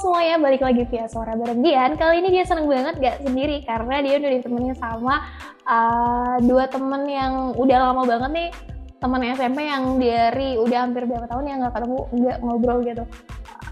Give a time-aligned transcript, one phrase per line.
[0.00, 2.00] semuanya, balik lagi via suara berlebihan.
[2.00, 5.28] Kali ini dia seneng banget gak sendiri karena dia udah ditemenin sama
[5.68, 8.50] uh, dua temen yang udah lama banget nih.
[8.96, 13.04] Teman SMP yang dari udah hampir berapa tahun ya nggak ketemu nggak ngobrol gitu.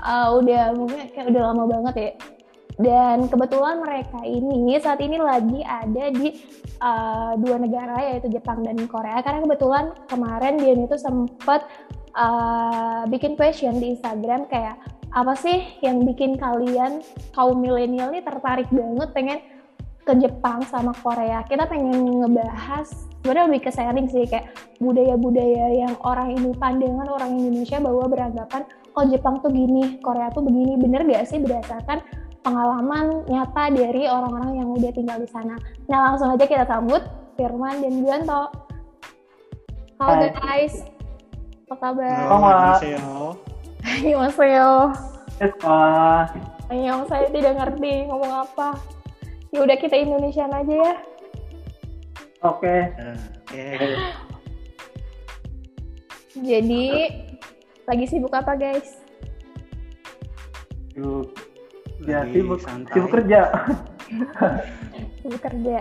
[0.04, 2.11] Uh, udah mungkin kayak udah lama banget ya.
[2.79, 6.29] Dan kebetulan mereka ini saat ini lagi ada di
[6.79, 9.21] uh, dua negara yaitu Jepang dan Korea.
[9.25, 11.64] Karena kebetulan kemarin dia itu sempat
[12.17, 17.00] uh, bikin question di Instagram kayak apa sih yang bikin kalian
[17.32, 19.39] kaum milenial ini tertarik banget pengen
[20.04, 21.44] ke Jepang sama Korea?
[21.44, 22.89] Kita pengen ngebahas
[23.21, 28.63] sebenarnya lebih ke sharing sih kayak budaya-budaya yang orang ini pandangan orang Indonesia bahwa beranggapan
[28.96, 30.76] oh Jepang tuh gini Korea tuh begini.
[30.76, 32.05] Bener gak sih berdasarkan
[32.44, 35.56] pengalaman nyata dari orang-orang yang udah tinggal di sana?
[35.88, 37.00] Nah langsung aja kita sambut
[37.41, 38.52] Firman dan Juanto.
[39.98, 40.84] Halo guys
[41.69, 42.25] apa kabar?
[42.33, 43.36] Halo,
[43.98, 44.94] Annyeonghaseyo.
[45.42, 45.82] Eska.
[46.70, 48.78] Yang saya tidak ngerti ngomong apa.
[49.50, 50.94] Ya udah kita Indonesian aja ya.
[52.46, 52.94] Oke.
[53.42, 53.66] Oke.
[56.38, 56.86] Jadi
[57.90, 59.02] lagi sibuk apa guys?
[60.94, 61.34] Sibuk.
[62.06, 62.62] Ya sibuk.
[62.62, 62.94] santai.
[62.94, 63.40] Sibuk kerja.
[65.27, 65.78] Sibuk kerja.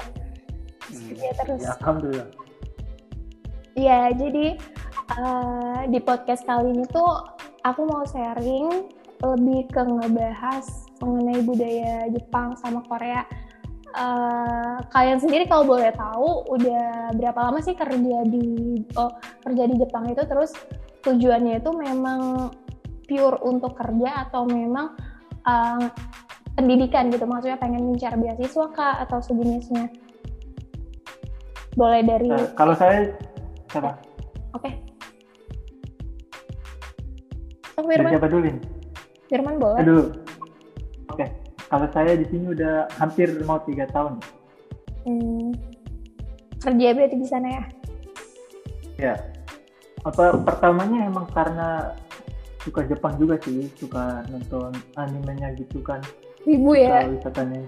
[0.90, 1.14] Hmm.
[1.22, 1.62] Ya terus.
[1.62, 2.30] ya, alhamdulillah.
[3.78, 4.58] Iya, jadi
[5.22, 7.37] uh, di podcast kali ini tuh
[7.72, 8.88] aku mau sharing
[9.18, 10.66] lebih ke ngebahas
[11.02, 13.26] mengenai budaya Jepang sama Korea.
[13.98, 19.10] Uh, kalian sendiri kalau boleh tahu udah berapa lama sih kerja di oh,
[19.42, 20.54] kerja di Jepang itu terus
[21.02, 22.52] tujuannya itu memang
[23.08, 24.94] pure untuk kerja atau memang
[25.50, 25.88] uh,
[26.54, 29.90] pendidikan gitu maksudnya pengen mencari beasiswa kah atau sejenisnya
[31.74, 33.18] boleh dari Nah, kalau saya
[33.72, 33.98] siapa?
[34.54, 34.87] oke Oh,
[37.78, 38.62] Dari Firman, siapa dulu ini?
[39.30, 39.80] Firman boleh.
[39.86, 40.10] Aduh.
[41.14, 41.30] Oke.
[41.70, 44.18] Kalau saya di sini udah hampir mau tiga tahun.
[45.06, 45.54] Hmm,
[46.58, 47.64] kerja berarti di sana ya?
[48.98, 49.14] Ya.
[50.02, 51.94] Apa pertamanya emang karena
[52.66, 56.02] suka Jepang juga sih, suka nonton animenya gitu kan.
[56.50, 57.06] Ibu ya?
[57.06, 57.62] Suka wisatanya.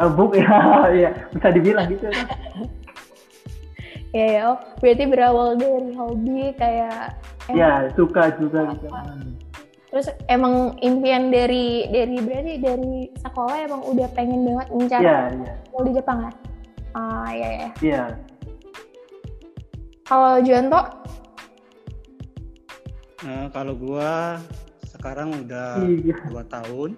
[0.00, 2.26] Oh, buk ya, ya bisa dibilang gitu kan.
[4.14, 8.88] Ya ya, oh, berarti berawal dari hobi kayak emang- Ya, suka juga gitu.
[9.88, 15.54] Terus emang impian dari dari berarti dari sekolah emang udah pengen banget mencari Iya, iya.
[15.78, 16.32] di Jepang ya?
[16.92, 17.68] Ah ya ya.
[17.80, 18.04] Iya.
[20.04, 20.80] Kalau Juanto,
[23.24, 24.36] Nah, kalau gua
[24.86, 26.16] sekarang udah Iya.
[26.28, 26.90] dua tahun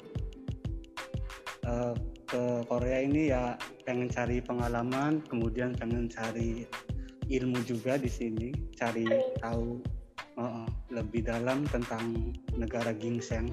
[1.63, 6.63] Eh, ke Korea ini ya pengen cari pengalaman, kemudian pengen cari
[7.27, 9.03] ilmu juga di sini, cari
[9.37, 9.83] tahu
[10.37, 13.49] eh, lebih dalam tentang negara gingseng.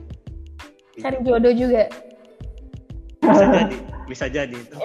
[0.93, 1.01] Gitu.
[1.01, 1.89] cari jodoh juga.
[3.23, 4.77] Bisa jadi, bisa jadi itu.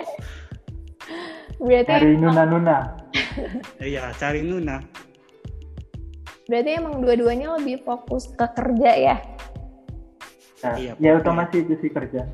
[1.58, 2.78] Berarti Dari nuna-nuna.
[3.78, 4.78] Iya, cari Nuna.
[6.48, 9.16] berarti emang dua-duanya lebih fokus ke kerja ya?
[10.64, 12.24] Nah, Iya, ya otomatis itu sih kerja.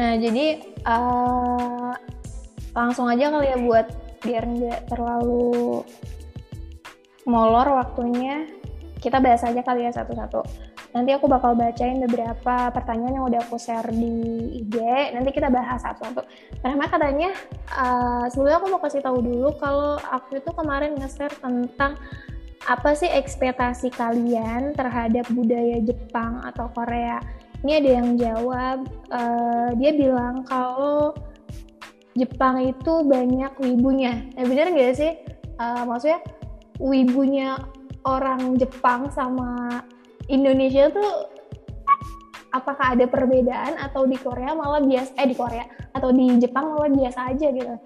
[0.00, 1.92] Nah, jadi eh,
[2.72, 3.86] langsung aja kali ya buat
[4.24, 5.84] biar nggak terlalu
[7.28, 8.48] molor waktunya.
[8.98, 10.42] Kita bahas aja kali ya satu-satu.
[10.90, 14.10] Nanti aku bakal bacain beberapa pertanyaan yang udah aku share di
[14.58, 14.74] IG.
[15.14, 16.26] Nanti kita bahas satu-satu.
[16.58, 17.30] Pertama katanya,
[17.78, 21.94] eh, sebelumnya aku mau kasih tahu dulu kalau aku itu kemarin nge-share tentang
[22.66, 27.22] apa sih ekspektasi kalian terhadap budaya Jepang atau Korea
[27.62, 28.78] ini ada yang jawab
[29.14, 31.14] eh, dia bilang kalau
[32.18, 35.14] Jepang itu banyak wibunya nah bener nggak sih
[35.58, 36.22] Eh, maksudnya
[36.78, 37.58] wibunya
[38.06, 39.82] orang Jepang sama
[40.30, 41.28] Indonesia tuh
[42.54, 46.88] apakah ada perbedaan atau di Korea malah biasa eh di Korea atau di Jepang malah
[46.88, 47.76] biasa aja gitu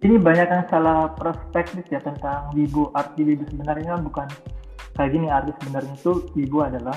[0.00, 2.88] Ini banyak yang salah perspektif ya tentang wibu.
[2.96, 4.24] Arti wibu sebenarnya bukan
[4.96, 5.28] kayak gini.
[5.28, 6.96] Arti sebenarnya itu wibu adalah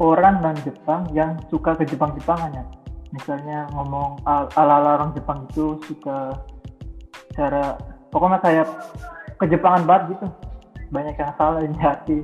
[0.00, 2.64] orang non Jepang yang suka ke Jepang-Jepangan ya.
[3.12, 6.32] Misalnya ngomong al- ala-ala orang Jepang itu suka
[7.36, 7.76] cara
[8.12, 8.68] pokoknya kayak
[9.40, 10.26] kejepangan banget gitu.
[10.92, 12.20] Banyak yang salah di hati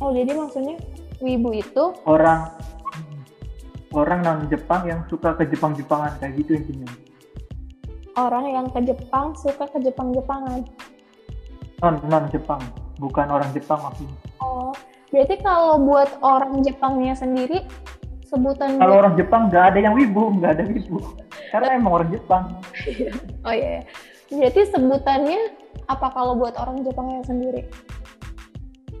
[0.00, 0.76] oh jadi maksudnya
[1.20, 2.48] wibu itu orang
[3.92, 6.88] orang non Jepang yang suka ke Jepang-Jepangan kayak gitu intinya.
[8.16, 10.66] orang yang ke Jepang suka ke Jepang-Jepangan
[11.80, 12.60] Non non Jepang,
[13.00, 14.16] bukan orang Jepang maksudnya.
[14.44, 14.72] oh
[15.08, 17.64] berarti kalau buat orang Jepangnya sendiri
[18.28, 21.02] sebutan Kalau orang Jepang nggak ada yang wibu, nggak ada wibu.
[21.50, 22.44] Karena emang orang Jepang.
[23.48, 23.82] Oh iya, iya.
[24.30, 25.40] Berarti sebutannya
[25.90, 27.66] apa kalau buat orang Jepangnya sendiri?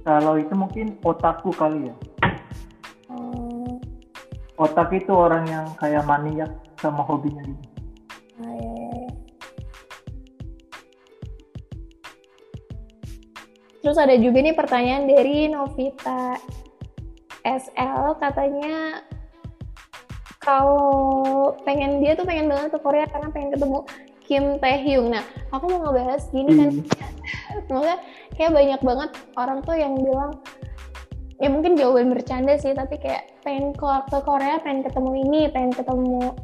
[0.02, 1.94] Kalau itu mungkin otakku kali ya.
[3.06, 3.78] Oh,
[4.58, 6.50] Otak itu orang yang kayak maniak
[6.82, 7.64] sama hobinya gitu.
[8.42, 9.12] ah, iya, iya, iya.
[13.80, 16.36] Terus ada juga nih pertanyaan dari Novita
[17.44, 19.00] SL katanya
[20.40, 23.84] kalau pengen dia tuh pengen banget ke Korea karena pengen ketemu
[24.30, 25.10] Kim Taehyung.
[25.10, 26.70] Nah, aku mau ngebahas gini kan
[27.50, 27.66] Hmm.
[27.66, 27.98] semoga
[28.38, 30.32] kayak banyak banget orang tuh yang bilang
[31.40, 33.88] ya mungkin jawaban bercanda sih tapi kayak pengen ke,
[34.22, 36.36] Korea pengen ketemu ini pengen ketemu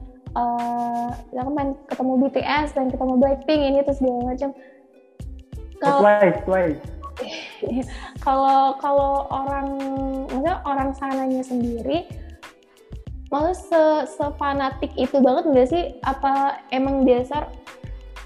[1.37, 4.51] kan pengen ketemu BTS pengen ketemu Blackpink ini terus segala macam
[5.77, 6.83] kalau Twice, twice.
[8.27, 9.69] kalau kalau orang
[10.29, 12.09] maksudnya orang sananya sendiri
[13.29, 17.49] malah se sefanatik itu banget nggak sih apa emang dasar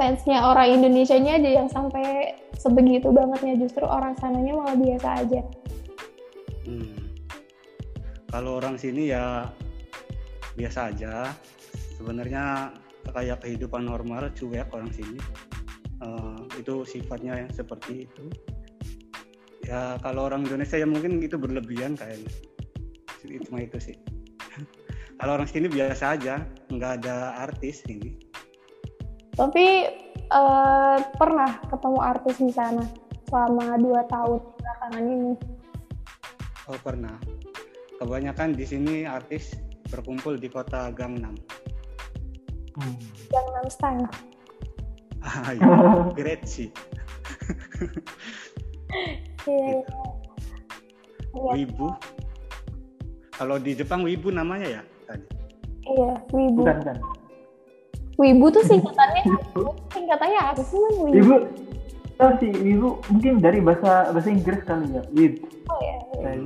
[0.01, 5.45] fansnya orang Indonesia-nya aja yang sampai sebegitu bangetnya justru orang sananya malah biasa aja
[6.71, 7.19] Hmm.
[8.31, 9.51] Kalau orang sini ya
[10.55, 11.35] biasa aja.
[11.99, 12.73] Sebenarnya
[13.11, 15.19] kayak kehidupan normal cuek orang sini.
[16.01, 18.25] Eh, itu sifatnya yang seperti itu.
[19.67, 22.31] Ya kalau orang Indonesia ya mungkin itu berlebihan kayaknya.
[23.45, 23.97] Cuma itu sih.
[25.21, 28.30] kalau orang sini biasa aja, nggak ada artis ini.
[29.41, 29.65] Tapi
[30.13, 32.85] eh, pernah ketemu artis di sana
[33.33, 35.33] selama dua tahun belakangan ini
[36.71, 37.19] Oh pernah.
[37.99, 39.59] Kebanyakan di sini artis
[39.91, 41.35] berkumpul di kota Gangnam.
[42.79, 42.95] Hmm.
[43.27, 44.07] Gangnam Style
[45.21, 45.67] Ah, iya.
[46.19, 46.71] Great sih.
[49.51, 49.83] iya iya.
[51.35, 51.91] Iya, Wibu.
[53.35, 55.27] Kalau di Jepang Wibu namanya ya tadi.
[55.91, 56.97] iya Wibu Bukan, bukan.
[58.21, 59.23] Wibu tuh singkatannya
[59.97, 61.35] singkatannya apa sih man Wibu Ibu,
[62.21, 65.03] tahu sih, ibu mungkin dari bahasa bahasa Inggris kali ya.
[65.17, 65.41] Wib.
[65.73, 66.37] oh ya.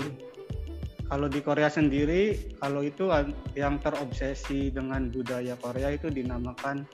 [1.04, 6.86] Kalau di Korea sendiri, kalau itu an- yang terobsesi dengan budaya Korea itu dinamakan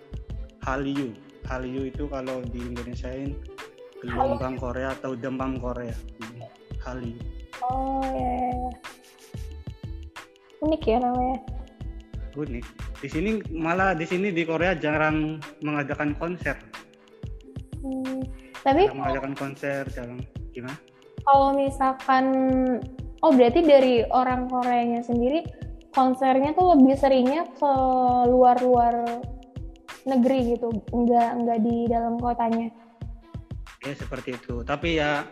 [0.64, 1.12] Hallyu.
[1.46, 3.36] Hallyu itu kalau di Indonesiain
[4.00, 5.94] gelombang Korea atau demam Korea.
[6.80, 7.20] Hallyu.
[7.60, 8.72] oh ya.
[10.64, 11.38] unik ya namanya
[12.32, 12.64] Unik.
[13.00, 16.56] Di sini malah di sini di Korea jarang mengadakan konser.
[17.80, 18.20] Hmm,
[18.60, 20.20] tapi Jarang mengadakan konser, jarang
[20.52, 20.76] gimana?
[21.20, 22.24] kalau misalkan
[23.20, 25.44] oh berarti dari orang Koreanya sendiri
[25.92, 27.72] konsernya tuh lebih seringnya ke
[28.24, 29.04] luar-luar
[30.08, 32.72] negeri gitu nggak nggak di dalam kotanya
[33.80, 34.60] Ya seperti itu.
[34.60, 35.24] Tapi ya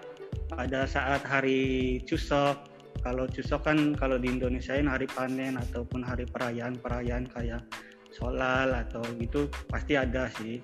[0.48, 2.67] pada saat hari Chuseok,
[3.02, 7.62] kalau Chuseok kan kalau di Indonesia ini hari panen ataupun hari perayaan-perayaan kayak
[8.08, 10.58] Solal atau gitu pasti ada sih,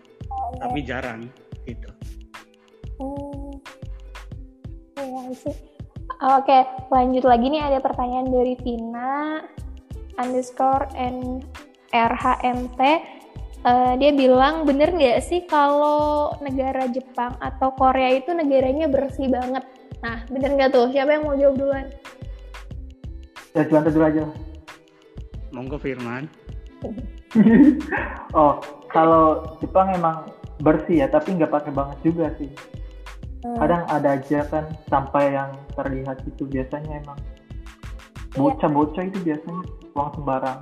[0.58, 1.28] tapi jarang
[1.68, 1.90] gitu.
[2.98, 3.52] Hmm.
[4.96, 5.56] Iya sih.
[6.24, 9.44] Oke, lanjut lagi nih ada pertanyaan dari Vina
[10.16, 11.44] underscore N
[11.92, 12.80] RHMT.
[13.64, 19.64] Eh, dia bilang bener nggak sih kalau negara Jepang atau Korea itu negaranya bersih banget?
[20.04, 20.92] Nah, bener nggak tuh?
[20.92, 21.86] Siapa yang mau jawab duluan?
[23.54, 24.24] Ya cuman dulu aja.
[25.54, 26.26] Monggo Firman.
[28.38, 28.58] oh,
[28.90, 30.26] kalau Jepang emang
[30.58, 32.50] bersih ya, tapi nggak pakai banget juga sih.
[33.46, 33.56] Hmm.
[33.62, 37.18] Kadang ada aja kan sampai yang terlihat itu biasanya emang
[38.34, 39.62] bocah-bocah itu biasanya
[39.94, 40.60] buang sembarang.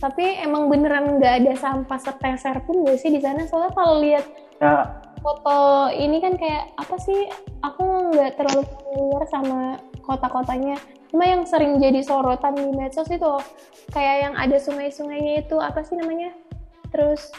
[0.00, 3.44] Tapi emang beneran nggak ada sampah sepeser pun nggak sih di sana?
[3.44, 4.24] Soalnya kalau lihat
[4.60, 7.32] Ya, foto ini kan kayak apa sih
[7.64, 9.60] aku nggak terlalu familiar sama
[10.10, 10.74] kota-kotanya.
[11.14, 13.30] Cuma yang sering jadi sorotan di medsos itu
[13.94, 16.34] kayak yang ada sungai-sungainya itu apa sih namanya?
[16.90, 17.30] Terus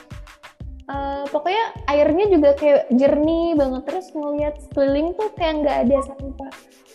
[0.88, 3.84] eh, pokoknya airnya juga kayak jernih banget.
[3.92, 6.52] Terus ngeliat sekeliling tuh kayak nggak ada sampah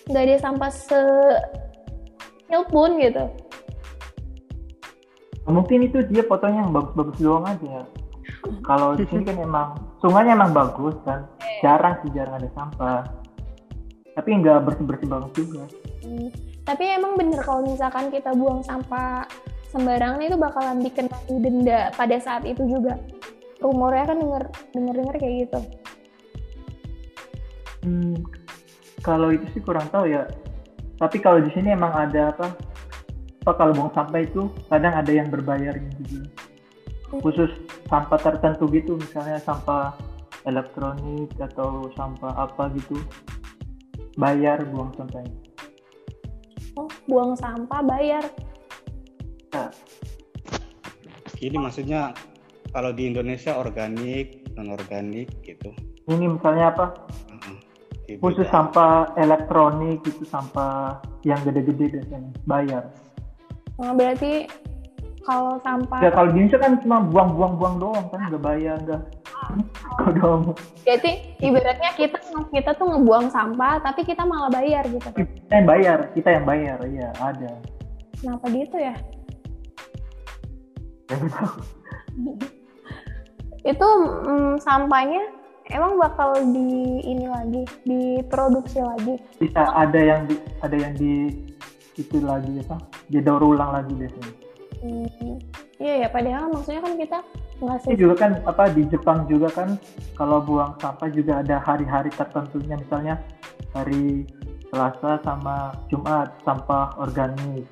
[0.07, 1.03] nggak ada sampah se
[2.71, 3.27] pun gitu
[5.47, 7.67] mungkin itu dia fotonya yang bagus-bagus doang aja.
[7.67, 7.85] Ya.
[8.67, 11.31] Kalau di sini kan emang sungainya emang bagus kan,
[11.63, 13.03] jarang sih jarang ada sampah.
[14.17, 15.63] Tapi nggak bersih-bersih banget juga.
[16.01, 16.33] Hmm,
[16.65, 19.29] Tapi emang bener kalau misalkan kita buang sampah
[19.71, 22.97] sembarangan itu bakalan dikenai denda pada saat itu juga.
[23.61, 25.61] Rumornya kan denger denger denger kayak gitu.
[27.85, 28.17] Hmm,
[29.05, 30.25] kalau itu sih kurang tahu ya.
[30.97, 32.57] Tapi kalau di sini emang ada apa?
[33.45, 36.27] Apa kalau buang sampah itu kadang ada yang berbayarnya juga.
[37.23, 37.53] Khusus
[37.87, 39.95] sampah tertentu gitu, misalnya sampah
[40.49, 42.99] elektronik atau sampah apa gitu,
[44.17, 45.33] bayar buang sampahnya.
[46.77, 48.25] Oh, buang sampah bayar.
[49.53, 49.71] Nah,
[51.37, 52.17] Ini maksudnya
[52.73, 55.69] kalau di Indonesia organik, non organik gitu.
[56.09, 56.87] ini misalnya apa?
[57.29, 57.57] Heeh.
[58.09, 58.53] Iya, khusus beda.
[58.57, 60.97] sampah elektronik itu sampah
[61.29, 62.89] yang gede-gede biasanya bayar.
[63.77, 64.49] Nah, berarti
[65.29, 69.03] kalau sampah Ya kalau di Indonesia kan cuma buang-buang-buang doang kan nggak bayar nggak.
[70.85, 72.19] Berarti ibaratnya kita
[72.53, 75.09] kita tuh ngebuang sampah tapi kita malah bayar gitu.
[75.13, 77.53] Kita yang bayar, kita yang bayar, iya ada.
[78.17, 78.95] Kenapa gitu ya?
[83.67, 83.89] Itu
[84.27, 85.23] mm, sampahnya
[85.75, 89.19] emang bakal di ini lagi, diproduksi lagi.
[89.43, 91.35] Bisa ada yang di, ada yang di
[91.97, 92.79] itu lagi apa?
[93.11, 94.33] Didaur ulang lagi biasanya.
[94.85, 95.41] Hmm,
[95.77, 97.19] Iya ya, padahal maksudnya kan kita
[97.57, 99.81] Ini ngasih juga kan apa di Jepang juga kan
[100.13, 102.77] kalau buang sampah juga ada hari-hari tertentunya.
[102.77, 103.17] Misalnya
[103.73, 104.29] hari
[104.69, 107.65] Selasa sama Jumat sampah organik.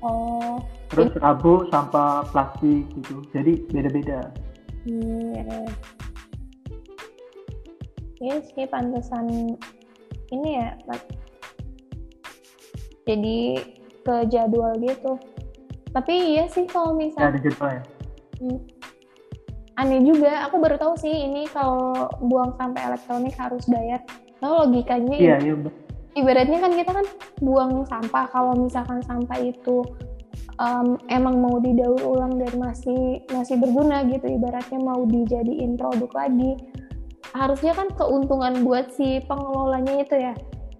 [0.00, 0.56] Oh.
[0.88, 3.20] Terus Rabu sampah plastik gitu.
[3.36, 4.32] Jadi beda-beda.
[4.88, 5.60] Hmm, ya, ya.
[8.18, 9.54] Iya sih pantesan
[10.32, 10.74] ini ya
[13.08, 13.64] jadi
[14.04, 15.16] ke jadwal gitu.
[15.92, 17.84] Tapi iya sih kalau ya misal ada jadwalnya
[18.38, 18.77] Hmm.
[19.78, 24.02] Aneh juga, aku baru tahu sih ini kalau buang sampah elektronik harus bayar.
[24.42, 25.74] Nah logikanya iya iya bener.
[26.18, 27.06] ibaratnya kan kita kan
[27.42, 29.86] buang sampah kalau misalkan sampah itu
[30.58, 36.58] em, emang mau didaur ulang dan masih masih berguna gitu ibaratnya mau dijadiin produk lagi
[37.34, 40.34] harusnya kan keuntungan buat si pengelolanya itu ya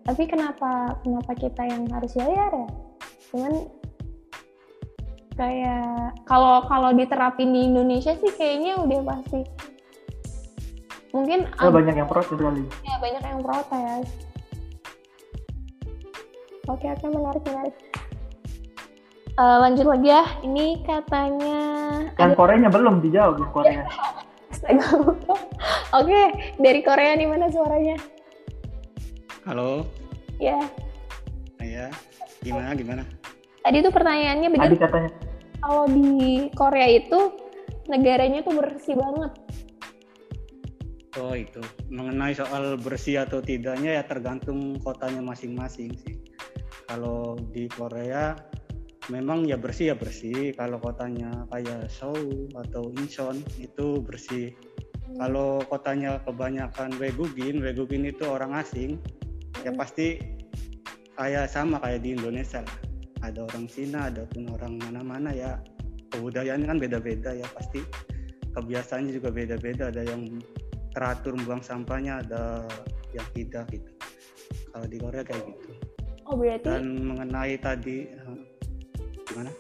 [0.06, 2.68] tapi kenapa kenapa kita yang harus bayar ya
[3.30, 3.52] cuman
[5.38, 9.40] kayak kalau kalau diterapin di Indonesia sih kayaknya udah pasti.
[11.14, 14.06] Mungkin Oh, banyak yang protes kali ya banyak yang protes.
[16.68, 17.76] Oke oke menarik menarik.
[19.38, 20.26] Eh, lanjut lagi ya.
[20.42, 21.60] Ini katanya
[22.18, 23.82] yang ada Koreanya belum dijawab yang Korea.
[25.98, 26.20] Oke
[26.58, 27.96] dari Korea nih mana suaranya?
[29.46, 29.86] Halo,
[30.42, 30.58] ya.
[31.62, 31.88] Ya.
[32.42, 33.06] Gimana gimana?
[33.68, 35.10] tadi tuh pertanyaannya bener Adi katanya
[35.68, 37.36] kalau di Korea itu
[37.92, 39.36] negaranya tuh bersih banget
[41.20, 41.60] Oh itu
[41.92, 46.14] mengenai soal bersih atau tidaknya ya tergantung kotanya masing-masing sih.
[46.86, 48.38] Kalau di Korea
[49.10, 50.54] memang ya bersih ya bersih.
[50.54, 54.54] Kalau kotanya kayak Seoul atau Incheon itu bersih.
[55.18, 59.02] Kalau kotanya kebanyakan Wegugin, Wegugin itu orang asing,
[59.66, 60.22] ya pasti
[61.18, 62.87] kayak sama kayak di Indonesia lah.
[63.22, 65.58] Ada orang Cina, ada pun orang mana-mana ya
[66.14, 67.82] kebudayaannya kan beda-beda ya pasti
[68.54, 69.90] kebiasaannya juga beda-beda.
[69.90, 70.40] Ada yang
[70.94, 72.64] teratur buang sampahnya, ada
[73.12, 73.90] yang tidak gitu.
[74.72, 75.70] Kalau di Korea kayak gitu.
[76.28, 78.36] oh berarti Dan mengenai tadi eh,
[79.28, 79.50] gimana?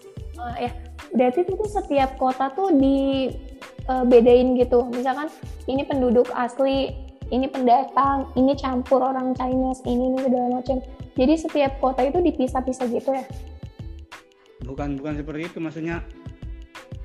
[0.58, 0.70] eh, ya
[1.16, 3.32] berarti itu tuh setiap kota tuh di
[3.88, 5.32] eh, bedain gitu misalkan
[5.66, 6.92] ini penduduk asli
[7.28, 10.76] ini pendatang ini campur orang Chinese ini ini segala macam
[11.16, 13.24] jadi setiap kota itu dipisah-pisah gitu ya
[14.68, 16.04] Bukan bukan seperti itu maksudnya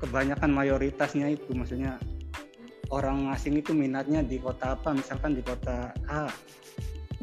[0.04, 1.96] kebanyakan mayoritasnya itu maksudnya
[2.92, 6.28] orang asing itu minatnya di kota apa misalkan di kota A.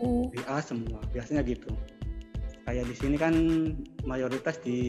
[0.01, 0.33] Hmm.
[0.33, 1.69] di A semua biasanya gitu.
[2.65, 3.33] Kayak di sini kan
[4.01, 4.81] mayoritas di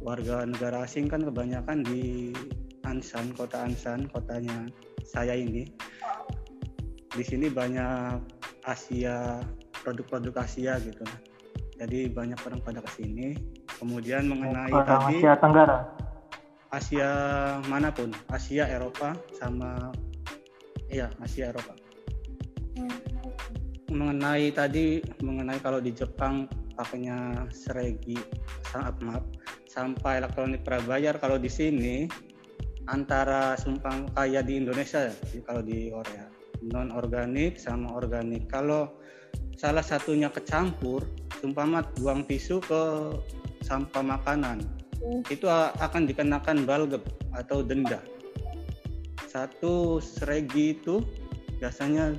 [0.00, 2.32] warga negara asing kan kebanyakan di
[2.88, 4.64] Ansan kota Ansan kotanya
[5.04, 5.68] saya ini.
[7.12, 8.16] Di sini banyak
[8.64, 9.44] Asia
[9.84, 11.04] produk-produk Asia gitu.
[11.76, 13.36] Jadi banyak orang pada ke sini
[13.80, 15.78] kemudian mengenai tadi Asia Tenggara?
[16.70, 17.10] Asia
[17.66, 19.90] mana pun Asia Eropa sama
[20.92, 21.72] iya Asia Eropa.
[23.90, 26.46] Mengenai tadi mengenai kalau di Jepang
[26.78, 28.14] pakainya seregi
[28.70, 29.24] sangat maaf
[29.66, 32.06] sampah elektronik prabayar kalau di sini
[32.86, 35.10] antara sumpang kayak di Indonesia
[35.42, 36.28] kalau di Korea.
[36.70, 38.46] Non organik sama organik.
[38.46, 39.00] Kalau
[39.58, 41.02] salah satunya kecampur
[41.42, 42.82] sumpama buang tisu ke
[43.70, 44.66] sampah makanan
[45.00, 45.24] Hmm.
[45.32, 45.48] itu
[45.80, 47.00] akan dikenakan balgep
[47.32, 48.04] atau denda.
[49.24, 51.00] Satu seregi itu
[51.56, 52.12] biasanya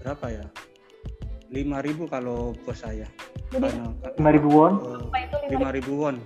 [0.00, 0.46] berapa ya?
[1.52, 3.04] 5000 kalau bos saya.
[3.52, 4.74] Jadi karena 5000 won?
[5.12, 5.92] Apa itu lima ribu?
[6.00, 6.16] won.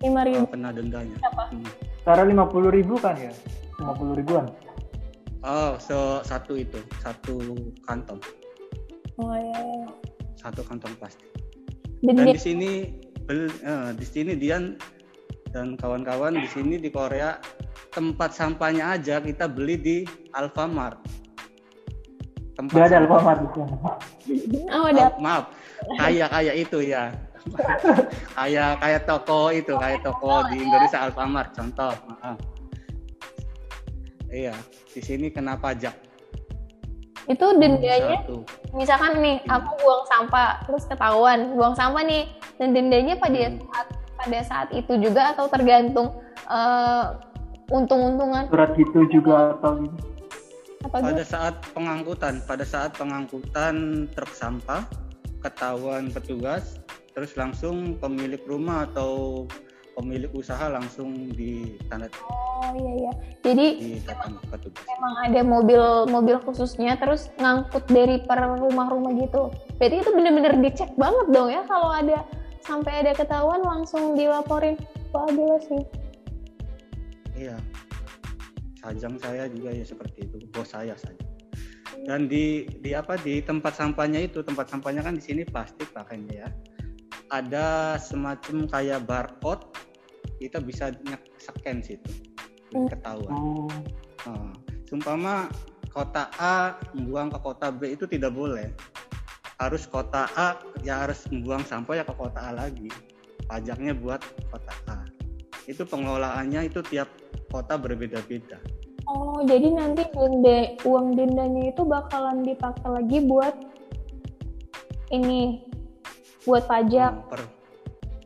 [0.00, 0.48] Lima ribu.
[0.48, 1.16] kalau kena dendanya.
[1.28, 1.42] Apa?
[1.52, 1.68] Hmm.
[2.08, 3.32] cara 50 ribu kan ya?
[3.84, 4.48] 50 ribuan?
[5.44, 7.36] Oh so, satu itu satu
[7.84, 8.22] kantong.
[9.20, 9.86] Oh ya, ya.
[10.40, 11.31] satu kantong plastik
[12.02, 12.70] dan di sini
[13.24, 14.74] bel- eh, di sini Dian
[15.54, 17.38] dan kawan-kawan di sini di Korea
[17.94, 19.96] tempat sampahnya aja kita beli di
[20.34, 20.98] Alfamart.
[22.58, 24.58] Tempat Gak ada Alfamart di sini.
[24.68, 25.12] oh ada.
[25.14, 25.44] Oh, maaf.
[26.00, 27.04] Kayak kayak itu ya.
[28.38, 31.90] Kayak kayak toko itu kayak toko di Indonesia Alfamart contoh.
[32.06, 32.38] Maaf.
[34.32, 34.56] iya
[34.88, 35.92] di sini kena pajak
[37.30, 38.42] itu dendanya Satu.
[38.74, 42.26] misalkan nih aku buang sampah terus ketahuan buang sampah nih
[42.58, 43.62] dan dendanya pada Hmm.
[43.70, 43.86] saat
[44.18, 46.10] pada saat itu juga atau tergantung
[46.50, 47.04] eh,
[47.70, 49.86] untung-untungan surat gitu juga atau
[50.82, 54.82] apa Pada gitu saat pengangkutan, pada saat pengangkutan truk sampah,
[55.38, 56.82] ketahuan petugas,
[57.14, 59.46] terus langsung pemilik rumah atau
[59.92, 63.12] pemilik usaha langsung ditanda oh iya iya
[63.44, 64.84] jadi didatang petugas.
[64.98, 70.90] emang ada mobil mobil khususnya terus ngangkut dari per rumah-rumah gitu berarti itu bener-bener dicek
[70.96, 72.24] banget dong ya kalau ada
[72.62, 74.78] sampai ada ketahuan langsung dilaporin
[75.12, 75.82] wah gila sih
[77.36, 77.56] Iya.
[78.82, 81.26] Sajang saya juga ya seperti itu, bos saya saja.
[82.02, 86.46] Dan di di apa di tempat sampahnya itu, tempat sampahnya kan di sini plastik pakainya
[86.46, 86.48] ya.
[87.32, 89.64] Ada semacam kayak barcode,
[90.36, 90.92] kita bisa
[91.40, 92.12] scan situ,
[92.76, 92.84] Hmm.
[92.92, 93.32] ketahuan.
[93.32, 93.72] Oh,
[94.22, 94.52] Nah,
[94.86, 95.48] sumpama
[95.90, 98.70] kota A membuang ke kota B itu tidak boleh.
[99.58, 102.86] Harus kota A ya harus membuang sampah ya ke kota A lagi.
[103.48, 104.22] Pajaknya buat
[104.52, 105.02] kota A.
[105.66, 107.08] Itu pengelolaannya itu tiap
[107.48, 108.60] kota berbeda-beda.
[109.02, 113.52] oh jadi nanti denda uang dendanya itu bakalan dipakai lagi buat
[115.12, 115.60] ini
[116.42, 117.52] buat pajak per-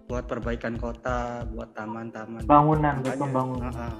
[0.06, 2.46] buat perbaikan kota, buat taman-taman.
[2.46, 3.73] bangunan buat Makanya- pembangunan.
[3.75, 3.96] Ah, ah.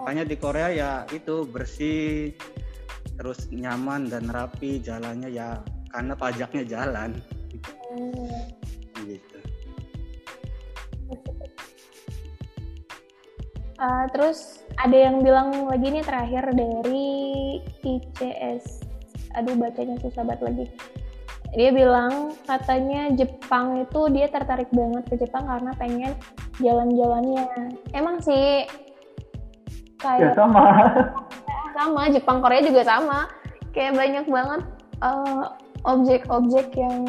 [0.00, 2.34] Makanya di Korea ya itu bersih,
[3.14, 5.62] terus nyaman dan rapi jalannya ya
[5.94, 7.10] karena pajaknya jalan.
[7.94, 8.42] Hmm.
[9.06, 9.38] Gitu.
[13.76, 17.08] Uh, terus ada yang bilang lagi nih terakhir dari
[17.84, 18.82] ICS.
[19.36, 20.66] Aduh bacanya susah banget lagi.
[21.56, 26.12] Dia bilang katanya Jepang itu dia tertarik banget ke Jepang karena pengen
[26.60, 27.72] jalan-jalannya.
[27.96, 28.68] Emang sih
[29.96, 30.64] Ya kayak sama.
[31.80, 33.32] sama Jepang Korea juga sama.
[33.72, 34.60] Kayak banyak banget
[35.00, 35.56] uh,
[35.88, 37.00] objek-objek yang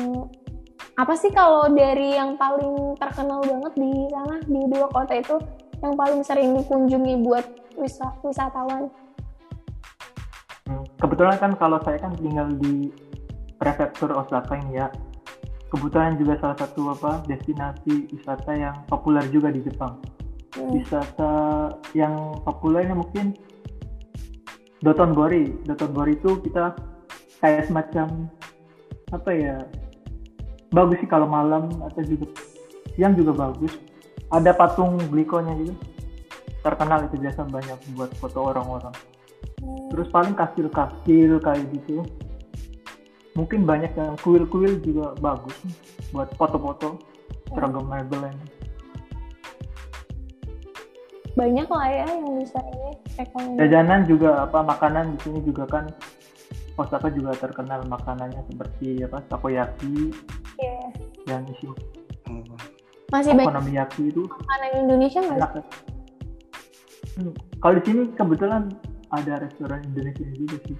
[0.96, 5.36] apa sih kalau dari yang paling terkenal banget di sana di dua kota itu
[5.84, 7.46] yang paling sering dikunjungi buat
[7.76, 8.88] wisa- wisatawan.
[10.98, 12.90] Kebetulan kan kalau saya kan tinggal di
[13.68, 14.88] prefektur Osaka ini ya.
[15.68, 20.00] Kebetulan juga salah satu apa destinasi wisata yang populer juga di Jepang.
[20.56, 20.72] Hmm.
[20.72, 21.36] Wisata
[21.92, 23.36] yang populernya mungkin
[24.80, 25.68] Dotonbori.
[25.68, 26.72] Dotonbori itu kita
[27.44, 28.32] kayak semacam
[29.12, 29.60] apa ya?
[30.72, 32.32] Bagus sih kalau malam atau juga
[32.96, 33.76] siang juga bagus.
[34.32, 35.76] Ada patung glikonya juga.
[36.64, 38.96] Terkenal itu biasa banyak buat foto orang-orang.
[39.92, 42.08] Terus paling kastil-kastil kayak gitu.
[43.38, 45.54] Mungkin banyak yang kuil-kuil juga bagus
[46.10, 46.98] buat foto-foto
[47.54, 48.48] seragam mebel ini.
[51.38, 53.60] Banyak lah ya yang bisa ini rekomendasi.
[53.62, 55.86] Jajanan juga apa makanan di sini juga kan
[56.78, 60.14] Osaka juga terkenal makanannya seperti apa takoyaki
[60.58, 60.82] Iya.
[61.30, 61.70] yang isi
[62.28, 62.44] Oh.
[63.08, 65.52] Masih banyak okonomiyaki itu makanan Indonesia nggak?
[67.16, 67.32] Hmm,
[67.64, 68.68] Kalau di sini kebetulan
[69.16, 70.76] ada restoran Indonesia juga sih,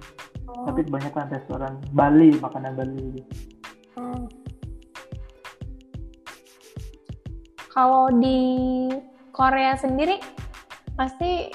[0.48, 3.30] Oh, tapi kebanyakan restoran Bali makanan Bali gitu.
[3.96, 4.24] oh.
[7.68, 8.40] Kalau di
[9.30, 10.18] Korea sendiri
[10.96, 11.52] pasti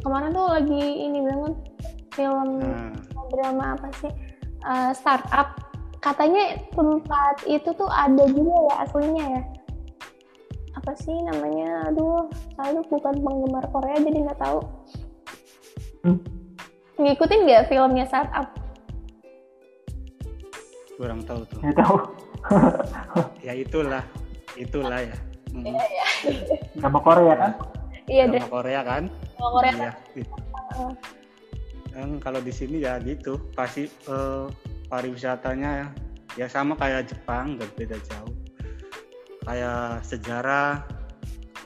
[0.00, 1.54] kemarin tuh lagi ini banget
[2.14, 2.94] film Nah,
[3.32, 4.12] drama apa sih
[4.64, 5.60] Eh, startup
[6.00, 9.42] katanya tempat itu tuh ada juga ya aslinya ya
[10.72, 14.60] apa sih namanya aduh saya bukan penggemar Korea jadi nggak tahu
[16.00, 16.16] Hmm.
[16.94, 18.64] Ngikutin nggak filmnya startup
[20.94, 21.60] kurang tahu tuh.
[21.62, 21.96] Ya tahu
[23.46, 24.04] Ya itulah,
[24.54, 25.16] itulah ya.
[25.54, 25.70] Hmm.
[26.74, 27.52] nama Korea kan?
[28.10, 29.02] iya deh Drama Korea kan?
[29.38, 29.92] kalau Korea Iya.
[31.94, 34.46] Yang kalau di sini ya gitu, pasti eh,
[34.90, 35.88] pariwisatanya ya,
[36.34, 38.34] ya sama kayak Jepang, nggak beda jauh.
[39.46, 40.82] Kayak sejarah,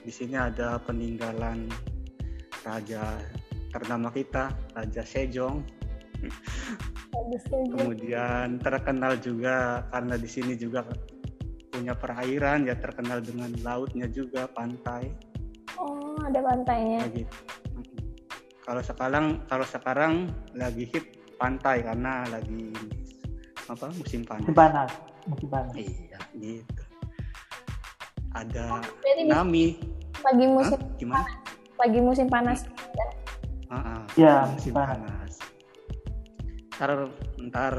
[0.05, 1.73] di sini ada peninggalan
[2.61, 3.17] raja
[3.69, 5.63] ternama kita, Raja Sejong.
[7.71, 10.83] Kemudian terkenal juga karena di sini juga
[11.71, 15.15] punya perairan ya terkenal dengan lautnya juga pantai
[15.79, 17.31] oh ada pantainya gitu.
[18.67, 20.13] Kalau sekarang kalau sekarang
[20.59, 21.07] lagi hit
[21.39, 22.75] pantai karena lagi
[23.71, 24.43] apa musim panas.
[24.43, 24.91] Musim panas,
[25.31, 25.75] musim panas.
[25.79, 26.83] Iya gitu.
[28.35, 29.67] Ada berarti di- Nami.
[30.19, 30.51] lagi Hah?
[30.51, 31.31] musim Gimana?
[31.79, 33.15] lagi musim panas Ah,
[33.71, 34.99] ah, Iya, musim panas.
[34.99, 35.35] panas.
[36.79, 36.91] Ntar
[37.51, 37.75] ntar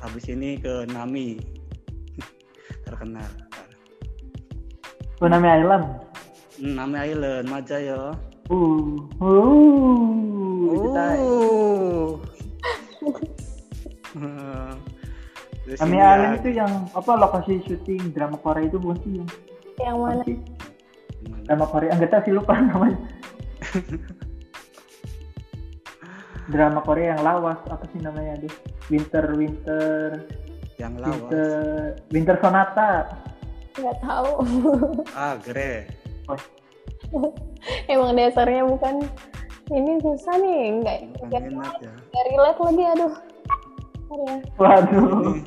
[0.00, 1.38] habis ini ke Nami
[2.86, 3.28] terkenal.
[5.16, 5.86] Tsunami Island.
[6.58, 8.02] Hmm, Nami Island, Majayo.
[8.50, 11.22] Uh, uh, itu tahu.
[11.22, 12.08] Oh.
[15.62, 19.12] Terus Ami ini Alim ya, itu yang apa lokasi syuting drama Korea itu bukan sih
[19.16, 19.28] yang
[19.80, 20.22] Yang mana?
[21.48, 22.98] drama Korea enggak tahu sih lupa namanya
[26.48, 28.52] drama Korea yang lawas apa sih namanya deh
[28.90, 30.26] Winter Winter
[30.76, 31.30] yang lawas.
[31.30, 31.50] Winter
[32.10, 32.92] Winter Sonata
[33.72, 34.32] Nggak tahu.
[35.16, 35.88] Ah, Gre.
[37.88, 39.00] Emang dasarnya bukan
[39.72, 41.42] ini susah nih, nggak nggak
[41.80, 41.92] ya.
[42.12, 43.14] nggak relate lagi, aduh.
[44.12, 44.34] Ya.
[44.60, 45.40] waduh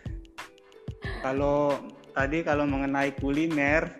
[1.24, 1.76] kalau
[2.16, 3.92] tadi kalau mengenai kuliner,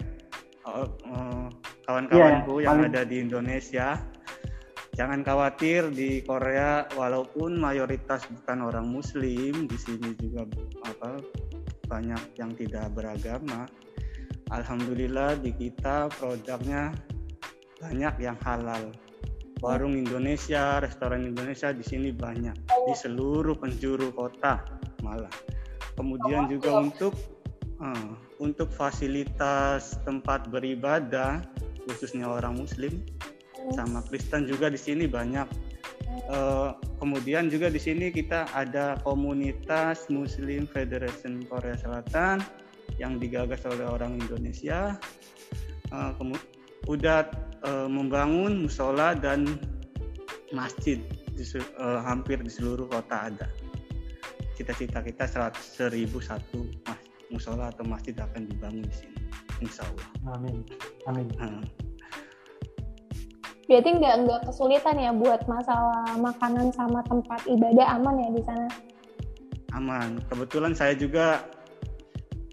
[0.64, 1.44] oh, oh,
[1.84, 4.00] kawan-kawanku Iya, yang paling- ada di Indonesia,
[4.94, 10.46] jangan khawatir di Korea walaupun mayoritas bukan orang Muslim, di sini juga
[10.86, 11.22] apa
[11.90, 13.66] banyak yang tidak beragama.
[14.50, 16.90] Alhamdulillah di kita produknya
[17.78, 18.90] banyak yang halal.
[19.60, 22.56] Warung Indonesia, restoran Indonesia di sini banyak
[22.88, 24.64] di seluruh penjuru kota
[25.04, 25.30] malah.
[25.94, 27.12] Kemudian juga untuk
[27.78, 31.44] eh, untuk fasilitas tempat beribadah
[31.84, 33.04] khususnya orang Muslim
[33.74, 35.48] sama Kristen juga di sini banyak.
[36.10, 42.42] Eh, kemudian juga di sini kita ada komunitas Muslim Federation Korea Selatan
[42.98, 44.98] yang digagas oleh orang Indonesia.
[45.90, 46.46] Kemu-
[46.86, 47.26] udah
[47.66, 49.44] eh, membangun musola dan
[50.54, 50.98] masjid
[51.34, 53.46] di eh, hampir di seluruh kota ada.
[54.58, 56.20] Cita-cita kita 1001
[56.84, 59.18] mas musola atau masjid akan dibangun di sini,
[59.62, 60.36] insya Allah.
[60.36, 60.66] amin
[61.06, 61.62] amin Nah,
[63.70, 68.66] Berarti nggak nggak kesulitan ya buat masalah makanan sama tempat ibadah aman ya di sana.
[69.78, 70.18] aman.
[70.26, 71.46] Kebetulan saya juga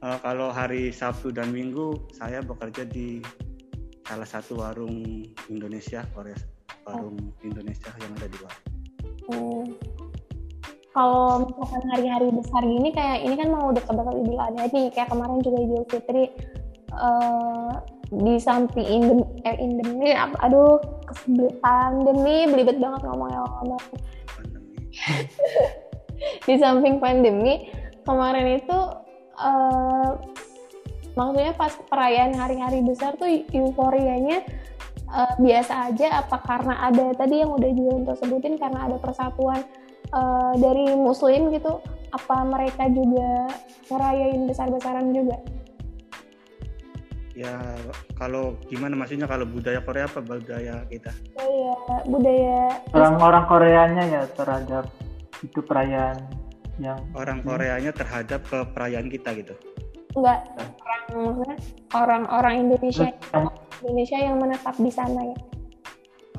[0.05, 3.25] eh, kalau hari Sabtu dan Minggu saya bekerja di
[4.05, 6.37] salah satu warung Indonesia Korea
[6.85, 8.55] warung Indonesia yang ada di luar.
[9.27, 9.65] Hmm.
[10.93, 15.41] Kalau misalkan hari-hari besar gini kayak ini kan mau dekat-dekat Idul Adha nih, kayak kemarin
[15.41, 16.23] juga Idul Fitri
[16.93, 17.73] eh,
[18.07, 20.79] di samping eh, endemi, apa- aduh
[21.59, 23.83] pandemi, belibet banget ngomongnya ngomong.
[26.47, 27.69] Di samping pandemi
[28.07, 28.79] kemarin itu
[29.37, 30.09] eh,
[31.13, 34.41] maksudnya pas perayaan hari-hari besar tuh euforianya
[35.11, 39.61] eh, biasa aja apa karena ada tadi yang udah juga untuk sebutin karena ada persatuan
[40.09, 41.83] eh, dari muslim gitu
[42.15, 43.51] apa mereka juga
[43.91, 45.37] ngerayain besar-besaran juga
[47.37, 47.53] Ya
[48.17, 51.13] kalau gimana maksudnya kalau budaya Korea apa budaya kita?
[51.37, 51.75] budaya
[52.09, 52.57] budaya
[52.97, 54.89] orang-orang Koreanya ya terhadap
[55.45, 56.17] itu perayaan
[56.81, 57.53] yang Orang Hmm.
[57.53, 59.53] Koreanya terhadap ke perayaan kita gitu.
[60.17, 60.49] enggak
[60.81, 61.55] orang maksudnya
[61.93, 63.05] orang-orang Indonesia
[63.85, 65.37] Indonesia yang menetap di sana ya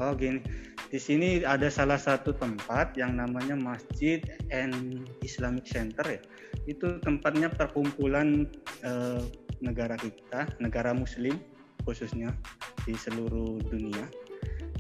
[0.03, 0.43] Oh gini,
[0.91, 4.19] di sini ada salah satu tempat yang namanya Masjid
[4.51, 6.19] and Islamic Center ya.
[6.69, 8.45] Itu tempatnya perkumpulan
[8.85, 9.23] eh,
[9.65, 11.41] negara kita, negara Muslim
[11.89, 12.37] khususnya
[12.85, 14.05] di seluruh dunia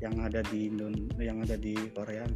[0.04, 2.28] yang ada di Indon- yang ada di Korea.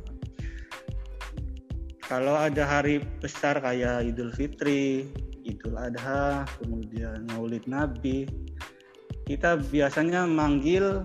[2.01, 5.13] Kalau ada hari besar kayak Idul Fitri,
[5.45, 8.25] Idul Adha, kemudian Maulid Nabi,
[9.29, 11.05] kita biasanya manggil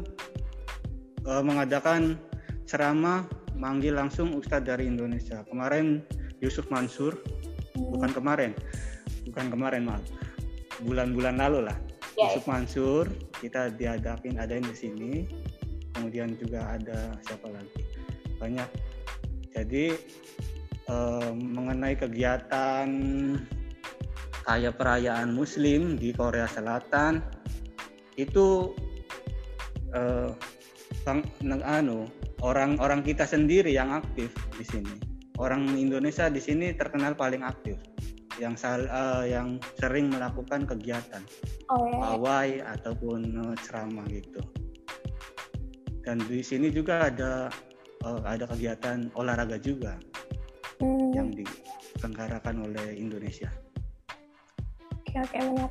[1.28, 2.16] eh, mengadakan
[2.64, 5.42] ceramah manggil langsung Ustadz dari Indonesia.
[5.50, 6.06] Kemarin
[6.40, 7.18] Yusuf Mansur,
[7.78, 8.52] bukan kemarin,
[9.30, 10.02] bukan kemarin mal,
[10.82, 11.78] bulan-bulan lalu lah.
[12.18, 13.06] Ya, Yusuf Mansur
[13.38, 15.14] kita diadakin adain di sini.
[15.94, 17.82] Kemudian juga ada siapa lagi?
[18.38, 18.70] Banyak.
[19.54, 19.94] Jadi
[20.90, 22.90] eh, mengenai kegiatan
[24.46, 27.22] kayak perayaan Muslim di Korea Selatan
[28.18, 28.74] itu
[29.94, 30.30] eh,
[31.06, 32.06] bang, neng- anu
[32.46, 35.17] orang-orang kita sendiri yang aktif di sini.
[35.38, 37.78] Orang Indonesia di sini terkenal paling aktif,
[38.42, 41.22] yang sal, eh, yang sering melakukan kegiatan
[41.74, 44.42] oh ya pawai ataupun eh, ceramah gitu.
[46.06, 47.50] Dan di sini juga ada
[48.06, 49.98] eh, ada kegiatan olahraga juga
[50.78, 53.50] Hmm, yang diselenggarakan oleh Indonesia.
[54.94, 55.70] Oke oke benar.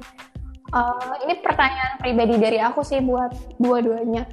[0.67, 3.31] Eh, ini pertanyaan pribadi dari aku sih buat
[3.63, 4.27] dua-duanya.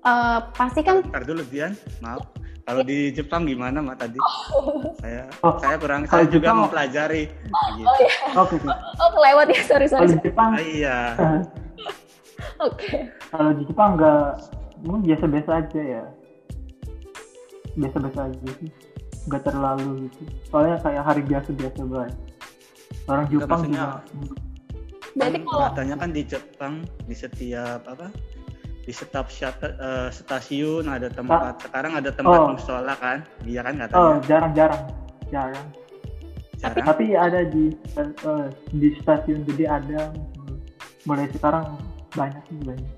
[0.00, 2.24] Eh, pasti kan Ntar dulu Dian, maaf.
[2.66, 4.18] Kalau di Jepang gimana Mak tadi?
[4.98, 7.22] Saya Oh, saya kurang kalau saya juga Jepang- mempelajari.
[7.30, 7.86] Gitu.
[7.86, 8.68] oh ya oke oke.
[8.98, 10.02] oh kelewat ya sorry sorry.
[10.02, 10.24] kalau di.
[10.24, 10.98] Jepang Ah, iya.
[12.58, 12.88] Oke
[13.28, 14.24] kalau di Jepang nggak
[14.80, 16.02] mungkin biasa-biasa aja ya
[17.74, 18.70] biasa-biasa aja sih
[19.26, 22.14] nggak terlalu gitu soalnya kayak hari biasa-biasa banget
[23.06, 24.00] orang Jepang juga
[25.12, 26.74] berarti Kan kalau katanya kan di Jepang
[27.04, 28.08] di setiap apa?
[28.86, 29.26] Di setiap
[29.66, 31.58] eh, stasiun ada tempat.
[31.58, 32.54] Sekarang ada tempat Oh.
[32.54, 33.26] musola kan?
[33.42, 34.14] Iya kan oh katanya.
[34.24, 34.82] jarang-jarang
[35.28, 35.66] jarang
[36.62, 36.86] Tapi- jarang.
[36.86, 37.64] Tapi ada di
[37.98, 40.14] eh, di stasiun gede ada
[41.02, 41.74] mulai sekarang
[42.14, 42.90] banyak sih banyak.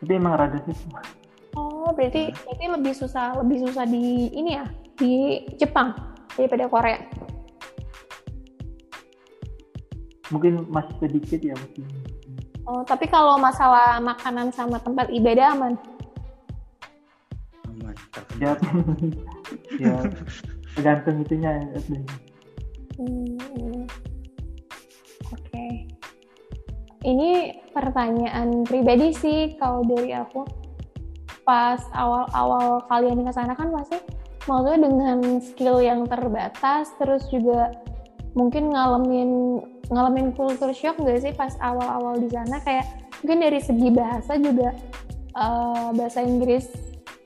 [0.00, 0.76] Tapi emang rada sih.
[1.52, 4.64] Oh, berarti berarti lebih susah lebih susah di ini ya
[4.96, 5.92] di Jepang
[6.32, 6.96] daripada Korea.
[10.30, 11.84] Mungkin masih sedikit ya mungkin.
[12.64, 15.74] Oh, tapi kalau masalah makanan sama tempat ibadah aman.
[17.66, 17.94] aman,
[18.38, 19.10] Ya, terkendali.
[19.82, 19.94] ya
[20.74, 21.50] tergantung itunya.
[21.58, 21.78] ya.
[23.00, 23.84] Hmm,
[25.34, 25.66] Oke.
[27.00, 27.30] Ini
[27.72, 30.44] pertanyaan pribadi sih kalau dari aku.
[31.42, 33.98] Pas awal-awal kalian ke sana kan pasti
[34.46, 37.72] maksudnya dengan skill yang terbatas terus juga
[38.34, 42.62] mungkin ngalamin ngalamin culture shock gak sih pas awal-awal di sana?
[42.62, 42.86] Kayak
[43.22, 44.70] mungkin dari segi bahasa juga
[45.34, 46.70] eh, bahasa Inggris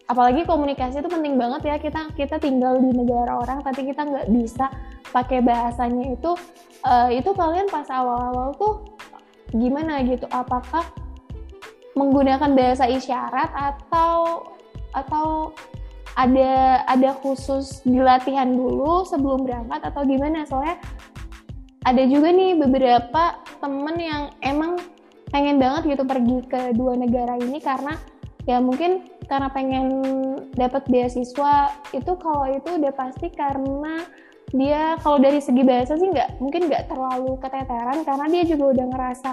[0.05, 1.77] apalagi komunikasi itu penting banget ya.
[1.81, 4.69] Kita kita tinggal di negara orang tapi kita nggak bisa
[5.13, 6.33] pakai bahasanya itu
[6.85, 8.75] eh, itu kalian pas awal-awal tuh
[9.55, 10.25] gimana gitu?
[10.33, 10.85] Apakah
[11.95, 14.43] menggunakan bahasa isyarat atau
[14.95, 15.51] atau
[16.15, 20.47] ada ada khusus di latihan dulu sebelum berangkat atau gimana?
[20.47, 20.79] Soalnya
[21.85, 24.79] ada juga nih beberapa temen yang emang
[25.35, 27.99] pengen banget gitu pergi ke dua negara ini karena
[28.47, 29.87] ya mungkin karena pengen
[30.55, 31.75] dapat beasiswa.
[31.91, 34.07] Itu kalau itu udah pasti karena
[34.55, 38.87] dia kalau dari segi bahasa sih nggak mungkin nggak terlalu keteteran karena dia juga udah
[38.87, 39.31] ngerasa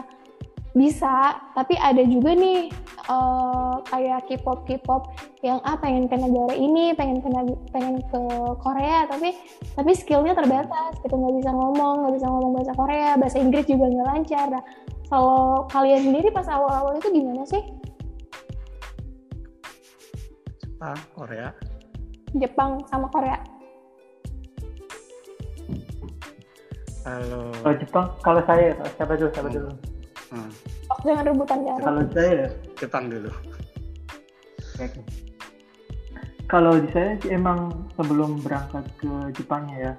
[0.71, 2.71] bisa tapi ada juga nih
[3.11, 5.11] eh, kayak K-pop K-pop
[5.43, 7.27] yang ah pengen ke negara ini pengen ke
[7.75, 8.21] pengen ke
[8.63, 9.35] Korea tapi
[9.75, 13.91] tapi skillnya terbatas gitu nggak bisa ngomong nggak bisa ngomong bahasa Korea bahasa Inggris juga
[13.91, 14.47] nggak lancar.
[14.47, 14.63] Nah
[15.11, 17.59] kalau kalian sendiri pas awal-awal itu gimana sih?
[20.63, 21.47] Jepang, Korea.
[22.31, 23.37] Jepang sama Korea.
[27.03, 29.69] Kalau Kalau Jepang, kalau saya siapa dulu siapa dulu?
[29.69, 29.90] hmm,
[30.35, 32.45] oh, jangan rebutan jarak Kalau saya
[32.79, 33.31] Jepang dulu.
[34.79, 35.01] Oke.
[36.51, 39.93] Kalau di saya sih emang sebelum berangkat ke Jepangnya ya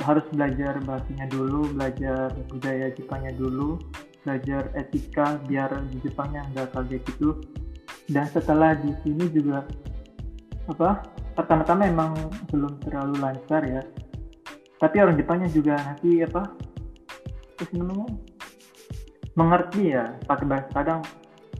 [0.00, 3.76] harus belajar bahasanya dulu, belajar budaya Jepangnya dulu,
[4.24, 7.36] belajar etika biar di Jepangnya nggak kaget gitu.
[8.08, 9.64] Dan setelah di sini juga
[10.72, 11.04] apa
[11.36, 12.16] pertama-tama emang
[12.48, 13.84] belum terlalu lancar ya.
[14.80, 16.48] Tapi orang Jepangnya juga nanti apa
[17.60, 18.08] terus namanya
[19.34, 21.00] mengerti ya pakai bahasa kadang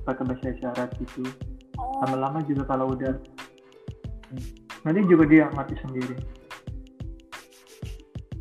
[0.07, 1.23] pakai bahasa isyarat gitu.
[1.75, 3.19] Oh, lama-lama juga kalau udah
[4.87, 6.17] nanti juga dia ngerti sendiri.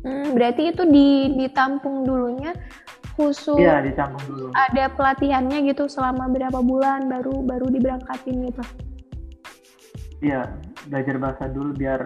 [0.04, 2.52] Hmm, berarti itu di ditampung dulunya
[3.14, 4.46] khusus iya dicampur dulu.
[4.52, 8.62] ada pelatihannya gitu selama berapa bulan baru baru diberangkatin gitu?
[10.20, 10.50] Iya
[10.90, 12.04] belajar bahasa dulu biar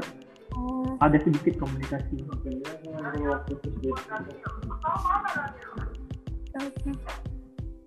[0.55, 0.95] oh.
[1.03, 2.23] ada sedikit komunikasi.
[2.29, 2.63] Oke.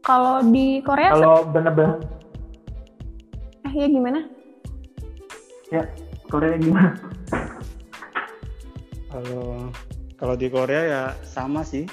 [0.02, 2.02] Kalau di Korea, kalau bener-bener
[3.70, 4.20] eh ya gimana?
[5.72, 5.88] ya
[6.28, 7.00] Korea gimana
[9.12, 9.72] Kalau
[10.16, 11.90] kalau di Korea ya sama sih.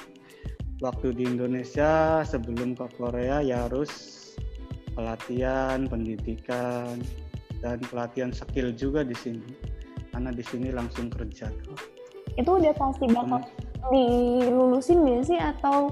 [0.79, 3.91] Waktu di Indonesia sebelum ke Korea ya harus
[4.95, 7.03] pelatihan, pendidikan
[7.59, 9.43] dan pelatihan skill juga di sini.
[10.15, 11.51] Karena di sini langsung kerja.
[12.39, 13.43] Itu udah pasti bakal
[13.91, 15.91] dilulusin gak sih atau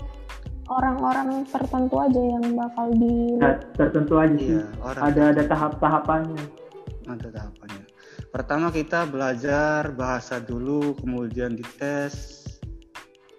[0.68, 6.68] orang-orang tertentu aja yang bakal di Ya, tertentu aja sih Iya, orang ada ada tahap-tahapannya
[7.08, 7.86] ada tahapannya.
[8.30, 12.46] Pertama kita belajar bahasa dulu, kemudian dites,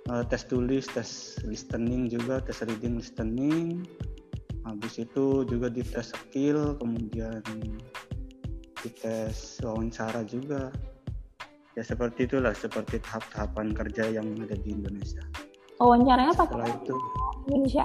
[0.08, 3.84] eh, tes tulis, tes listening juga, tes reading listening.
[4.64, 7.40] Habis itu juga dites skill, kemudian
[8.80, 10.72] dites wawancara juga.
[11.76, 15.22] Ya seperti itulah, seperti tahap-tahapan kerja yang ada di Indonesia.
[15.78, 16.96] Wawancaranya pakai Setelah itu
[17.48, 17.84] Indonesia.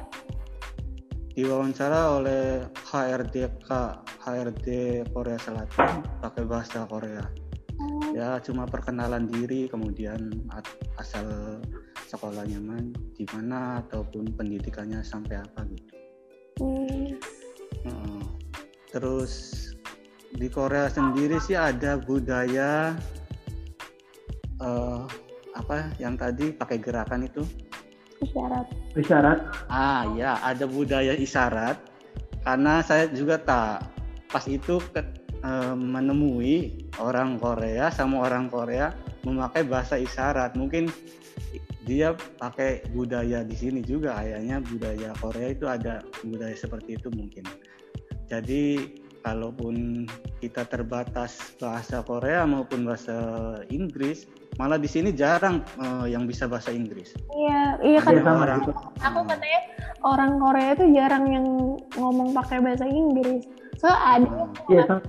[1.34, 2.62] diwawancara oleh
[2.93, 3.69] HRDK,
[4.21, 4.67] HRD
[5.10, 7.25] Korea Selatan pakai bahasa Korea.
[7.82, 10.29] Oh, ya cuma perkenalan diri kemudian
[11.01, 11.58] asal
[12.06, 15.93] sekolahnya man di mana ataupun pendidikannya sampai apa gitu
[16.62, 17.10] hmm.
[17.82, 18.23] Heeh.
[18.93, 19.34] terus
[20.38, 22.93] di Korea sendiri sih ada budaya
[24.62, 25.01] eh,
[25.58, 27.41] apa yang tadi pakai gerakan itu
[28.23, 28.65] isyarat.
[28.95, 29.39] isyarat?
[29.67, 31.77] Ah ya ada budaya isyarat.
[32.43, 33.88] Karena saya juga tak
[34.27, 38.91] pas itu ke- eh, menemui orang Korea sama orang Korea
[39.23, 40.55] memakai bahasa isyarat.
[40.59, 40.91] Mungkin
[41.83, 44.15] dia pakai budaya di sini juga.
[44.19, 47.43] Kayaknya budaya Korea itu ada budaya seperti itu mungkin.
[48.31, 48.79] Jadi
[49.23, 50.03] kalaupun
[50.43, 53.15] kita terbatas bahasa Korea maupun bahasa
[53.71, 57.13] Inggris, malah di sini jarang uh, yang bisa bahasa Inggris.
[57.33, 58.11] Iya, iya kan.
[58.13, 58.71] Iya, sama orang, gitu.
[59.01, 59.59] Aku katanya
[60.03, 61.45] orang Korea itu jarang yang
[61.95, 63.45] ngomong pakai bahasa Inggris.
[63.77, 64.53] So ada Hmm.
[64.69, 65.01] Iya, sama.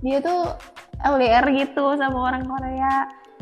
[0.00, 0.40] dia tuh
[1.02, 2.94] LDR gitu sama orang Korea.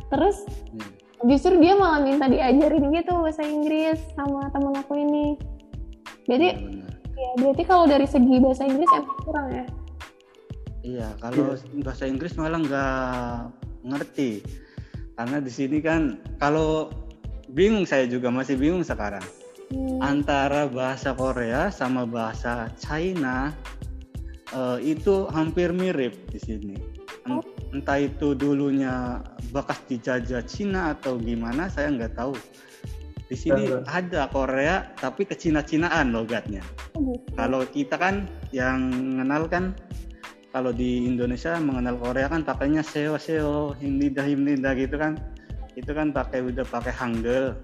[0.09, 0.37] Terus
[0.73, 0.89] Hmm.
[1.27, 5.37] justru dia malah minta diajarin gitu bahasa Inggris sama temen aku ini.
[6.25, 9.65] Jadi Iya, ya berarti kalau dari segi bahasa Inggris emang kurang ya.
[10.83, 13.39] Iya, kalau bahasa Inggris malah nggak
[13.87, 14.31] ngerti.
[15.23, 16.91] Karena di sini kan kalau
[17.47, 19.23] bingung saya juga masih bingung sekarang
[19.71, 20.03] Hmm.
[20.03, 23.55] antara bahasa Korea sama bahasa China
[24.51, 26.75] eh, itu hampir mirip di sini.
[27.25, 32.37] En- Entah itu dulunya bekas dijajah Cina atau gimana, saya nggak tahu.
[33.31, 33.81] Di sini Betul.
[33.89, 36.61] ada Korea tapi ke Cina-Cinaan logatnya.
[36.99, 37.33] Oh, gitu.
[37.33, 39.73] Kalau kita kan yang mengenal kan
[40.53, 45.17] kalau di Indonesia mengenal Korea kan pakainya seo seo, himnida himnida gitu kan.
[45.73, 47.57] Itu kan pakai udah pakai hangul.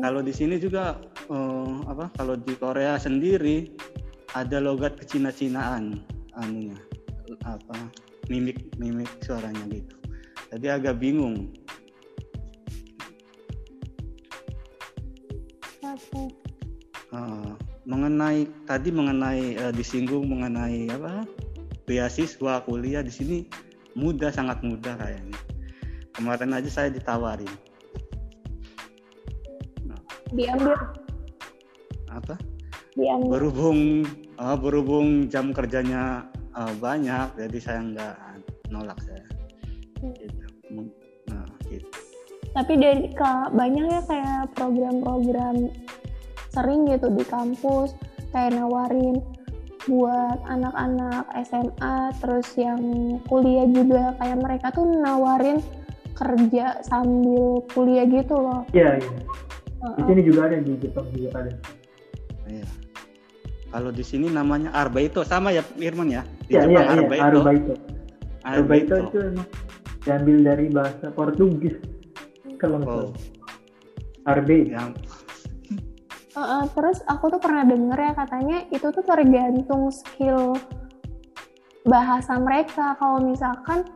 [0.00, 0.96] Kalau di sini juga
[1.28, 2.08] eh, apa?
[2.16, 3.68] Kalau di Korea sendiri
[4.32, 6.00] ada logat kecina-cinaan
[6.40, 6.80] anunya
[7.44, 7.76] apa
[8.32, 9.94] mimik mimik suaranya gitu.
[10.56, 11.52] Jadi agak bingung.
[17.14, 17.50] Eh,
[17.84, 21.43] mengenai tadi mengenai eh, disinggung mengenai apa
[21.84, 23.38] beasiswa kuliah di sini
[23.94, 25.38] mudah sangat mudah kayaknya.
[26.14, 27.50] Kemarin aja saya ditawarin.
[30.34, 30.74] Diambil,
[32.10, 32.34] apa?
[32.98, 33.30] Diambil.
[33.38, 36.26] berhubung eh, berhubung jam kerjanya
[36.58, 38.16] eh, banyak jadi saya nggak
[38.74, 39.22] nolak saya.
[40.02, 40.44] Gitu.
[41.30, 41.86] nah gitu.
[42.54, 45.70] Tapi dari ke- banyak ya kayak program-program
[46.54, 47.94] sering gitu di kampus
[48.30, 49.18] kayak nawarin
[49.84, 52.80] buat anak-anak SMA terus yang
[53.28, 55.60] kuliah juga kayak mereka tuh nawarin
[56.14, 58.62] kerja sambil kuliah gitu loh.
[58.72, 59.10] Iya, iya.
[59.84, 60.04] Di Heeh.
[60.08, 61.52] sini juga ada di Jepang juga ada.
[62.48, 62.64] iya
[63.68, 66.92] kalau di sini namanya Arbaito sama ya Irman ya di Iya, iya, Jepang iya.
[66.94, 67.42] Arbaito Arbaito.
[67.42, 67.74] Arbaito
[68.44, 69.48] Arbaito itu emang
[70.04, 71.74] diambil dari bahasa Portugis.
[72.60, 73.16] Kalau nggak oh salah.
[74.24, 74.56] Arbe.
[74.70, 74.94] yang
[76.34, 80.58] Heeh, terus aku tuh pernah denger ya katanya itu tuh tergantung skill
[81.86, 82.98] bahasa mereka.
[82.98, 83.86] Kalau misalkan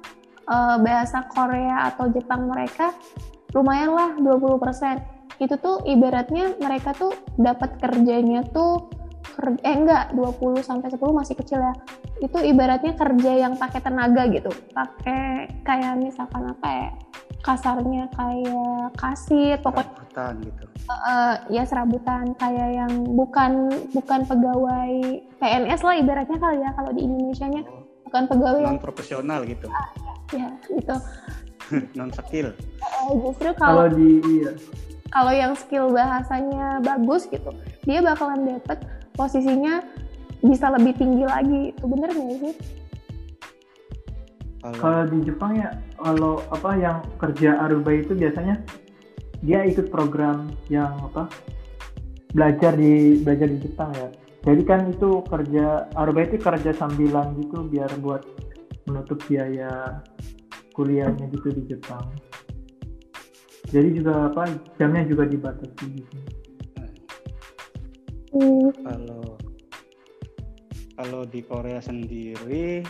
[0.46, 2.94] eh, bahasa Korea atau Jepang mereka
[3.56, 5.42] lumayan lah 20%.
[5.42, 8.86] Itu tuh ibaratnya mereka tuh dapat kerjanya tuh
[9.62, 11.74] eh enggak 20 sampai 10 masih kecil ya.
[12.18, 14.50] Itu ibaratnya kerja yang pakai tenaga gitu.
[14.74, 16.90] Pakai kayak misalkan apa ya?
[17.38, 24.92] Kasarnya kayak kasir, pokoknya Rambutan gitu eh, ya serabutan kayak yang bukan bukan pegawai
[25.38, 29.68] PNS lah ibaratnya kali ya kalau di Indonesia nya Oh, bukan pegawai non profesional gitu
[30.32, 30.96] ya gitu
[31.98, 34.52] non skill Eh, justru Kalau kalau di iya.
[35.12, 37.52] kalau yang skill bahasanya bagus gitu
[37.84, 38.80] dia bakalan dapet
[39.12, 39.84] posisinya
[40.42, 42.54] bisa lebih tinggi lagi itu bener nggak sih
[44.58, 45.70] kalau di Jepang ya,
[46.02, 48.58] kalau apa yang kerja aruba itu biasanya
[49.38, 51.30] dia ikut program yang apa
[52.34, 54.10] belajar di belajar di Jepang ya.
[54.42, 58.26] Jadi kan itu kerja aruba itu kerja sambilan gitu biar buat
[58.90, 60.02] menutup biaya
[60.74, 62.02] kuliahnya gitu di Jepang.
[63.70, 64.42] Jadi juga apa
[64.74, 66.18] jamnya juga dibatasi gitu.
[68.82, 69.37] Kalau
[70.98, 72.82] kalau di Korea sendiri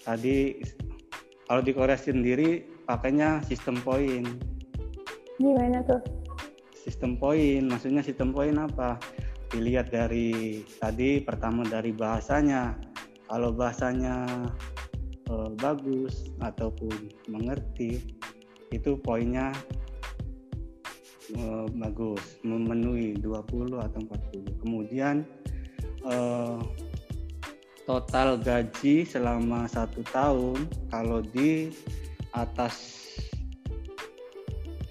[0.00, 0.56] tadi
[1.44, 4.24] kalau di Korea sendiri pakainya sistem poin.
[5.36, 6.00] Gimana tuh?
[6.72, 8.96] Sistem poin maksudnya sistem poin apa?
[9.52, 12.80] Dilihat dari tadi pertama dari bahasanya.
[13.28, 14.48] Kalau bahasanya
[15.28, 18.00] eh, bagus ataupun mengerti
[18.72, 19.52] itu poinnya
[21.36, 22.40] eh, bagus.
[22.40, 24.00] Memenuhi 20 atau
[24.32, 25.28] 40 kemudian
[26.08, 26.60] eh,
[27.82, 31.74] total gaji selama satu tahun kalau di
[32.30, 33.02] atas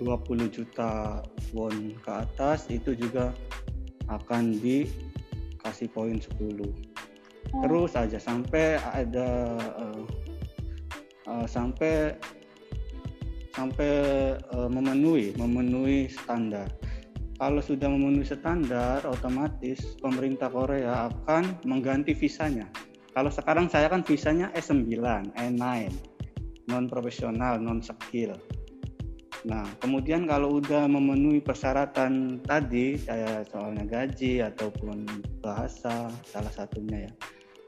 [0.01, 1.21] 20 juta
[1.53, 3.31] won ke atas itu juga
[4.09, 6.91] akan dikasih poin 10
[7.63, 9.29] terus aja sampai ada
[9.59, 10.03] eh,
[11.29, 12.15] eh, sampai
[13.51, 13.91] sampai
[14.39, 16.71] eh, memenuhi memenuhi standar.
[17.41, 22.69] Kalau sudah memenuhi standar otomatis pemerintah Korea akan mengganti visanya
[23.11, 24.95] kalau sekarang saya kan visanya E9
[25.35, 25.63] E9
[26.71, 28.35] non profesional non skill
[29.41, 35.01] Nah, kemudian kalau udah memenuhi persyaratan tadi, kayak soalnya gaji ataupun
[35.41, 37.11] bahasa, salah satunya ya.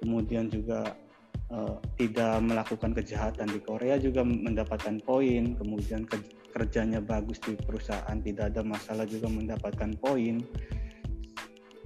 [0.06, 0.94] Kemudian juga
[2.02, 6.02] tidak melakukan kejahatan di Korea juga mendapatkan poin, kemudian
[6.50, 10.42] kerjanya bagus di perusahaan tidak ada masalah juga mendapatkan poin.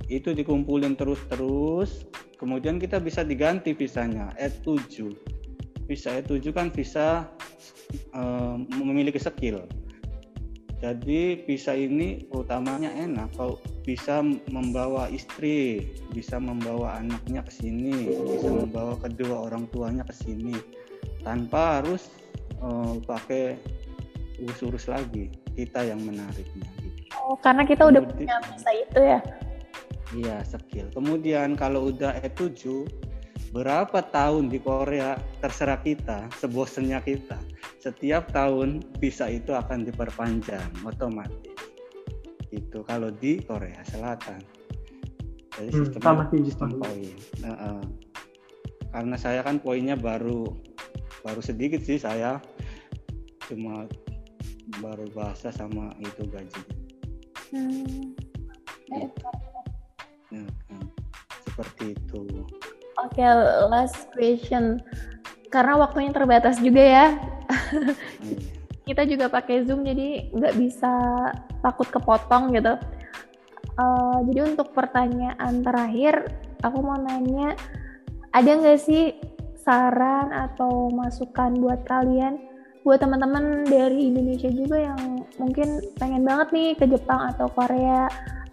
[0.07, 2.07] Itu dikumpulin terus-terus,
[2.39, 5.11] kemudian kita bisa diganti visanya E7.
[5.87, 7.27] Visa E7 kan visa
[8.15, 9.67] uh, memiliki skill.
[10.77, 14.21] Jadi visa ini utamanya enak kalau bisa
[14.53, 20.53] membawa istri, bisa membawa anaknya ke sini, bisa membawa kedua orang tuanya ke sini
[21.25, 22.13] tanpa harus
[22.61, 23.57] uh, pakai
[24.37, 25.33] urus-urus lagi.
[25.57, 26.69] Kita yang menariknya.
[26.77, 27.09] Gitu.
[27.25, 29.19] Oh, karena kita udah punya visa itu ya?
[30.15, 30.87] Iya, skill.
[30.95, 32.87] Kemudian kalau udah E7,
[33.51, 37.39] berapa tahun di Korea terserah kita, sebosennya kita.
[37.83, 41.57] Setiap tahun visa itu akan diperpanjang otomatis
[42.51, 44.39] itu kalau di Korea Selatan
[45.57, 47.81] jadi hmm, sistem sama sih poin uh, uh.
[48.95, 50.47] karena saya kan poinnya baru
[51.25, 52.39] baru sedikit sih saya
[53.51, 53.89] cuma
[54.79, 56.61] baru bahasa sama itu gaji
[57.51, 58.15] hmm.
[58.91, 59.27] gitu.
[60.33, 60.81] Ya, kan.
[61.45, 62.21] seperti itu.
[62.97, 63.29] Oke okay,
[63.69, 64.81] last question.
[65.47, 67.05] Karena waktunya terbatas juga ya.
[67.47, 68.55] Hmm
[68.87, 70.93] kita juga pakai zoom jadi nggak bisa
[71.59, 72.79] takut kepotong gitu.
[73.77, 76.33] Uh, jadi untuk pertanyaan terakhir
[76.65, 77.53] aku mau nanya
[78.33, 79.13] ada nggak sih
[79.59, 82.39] saran atau masukan buat kalian?
[82.87, 88.07] Buat teman-teman dari Indonesia juga yang mungkin pengen banget nih ke Jepang atau Korea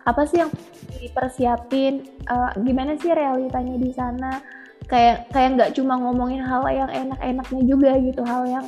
[0.04, 0.52] apa sih yang
[1.00, 4.40] dipersiapin uh, gimana sih realitanya di sana
[4.84, 8.66] kayak kayak nggak cuma ngomongin hal yang enak-enaknya juga gitu hal yang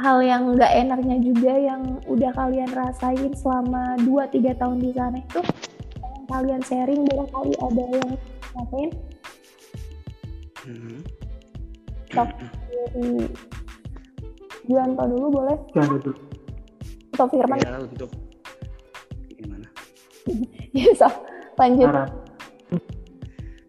[0.00, 5.40] hal yang nggak enaknya juga yang udah kalian rasain selama 2-3 tahun di sana itu
[6.02, 8.08] yang kalian sharing barangkali ada yang
[8.50, 8.90] ngapain
[10.66, 10.98] hmm.
[12.10, 13.08] dari
[14.70, 15.56] Juanto dulu boleh?
[15.74, 16.20] Juanto dulu.
[17.10, 17.58] Atau Firman?
[17.58, 18.29] Ya, untuk?
[20.76, 21.08] ya, so,
[21.58, 21.90] lanjut.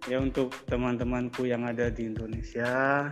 [0.10, 3.06] Ya untuk teman-temanku yang ada di Indonesia,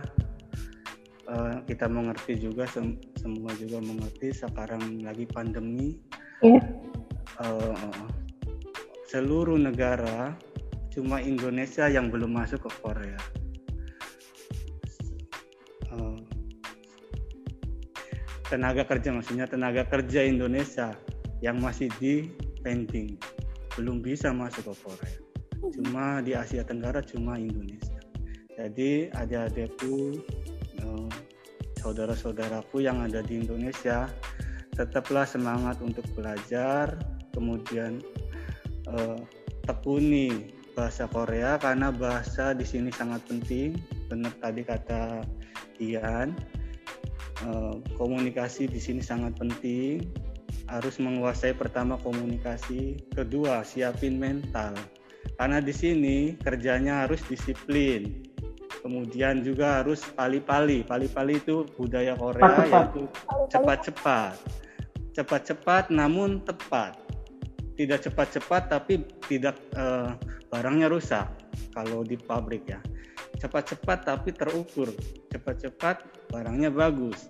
[1.30, 5.94] uh, kita mengerti juga sem semua juga mengerti sekarang lagi pandemi
[6.42, 6.58] yeah.
[6.58, 6.62] Iya.
[7.46, 8.06] uh,
[9.06, 10.34] seluruh negara
[10.90, 13.20] cuma Indonesia yang belum masuk ke Korea
[15.94, 16.18] uh,
[18.50, 20.98] tenaga kerja maksudnya tenaga kerja Indonesia
[21.40, 22.28] yang masih di
[22.62, 23.16] pending.
[23.76, 25.18] Belum bisa masuk ke Korea.
[25.72, 28.00] Cuma di Asia Tenggara cuma Indonesia.
[28.56, 30.20] Jadi adik-adikku
[31.80, 34.06] saudara-saudaraku yang ada di Indonesia
[34.76, 37.00] tetaplah semangat untuk belajar
[37.32, 38.04] kemudian
[38.88, 39.18] eh,
[39.64, 43.80] tekuni bahasa Korea karena bahasa di sini sangat penting.
[44.12, 45.24] Benar tadi kata
[45.80, 46.36] Ian
[47.48, 50.04] eh, komunikasi di sini sangat penting
[50.70, 54.78] harus menguasai pertama komunikasi kedua siapin mental.
[55.36, 58.24] Karena di sini kerjanya harus disiplin.
[58.80, 60.86] Kemudian juga harus pali-pali.
[60.86, 63.02] Pali-pali itu budaya Korea cepat, yaitu
[63.52, 64.34] cepat-cepat.
[65.12, 66.96] Cepat-cepat namun tepat.
[67.76, 70.16] Tidak cepat-cepat tapi tidak uh,
[70.48, 71.28] barangnya rusak
[71.76, 72.80] kalau di pabrik ya.
[73.36, 74.88] Cepat-cepat tapi terukur.
[75.28, 77.29] Cepat-cepat barangnya bagus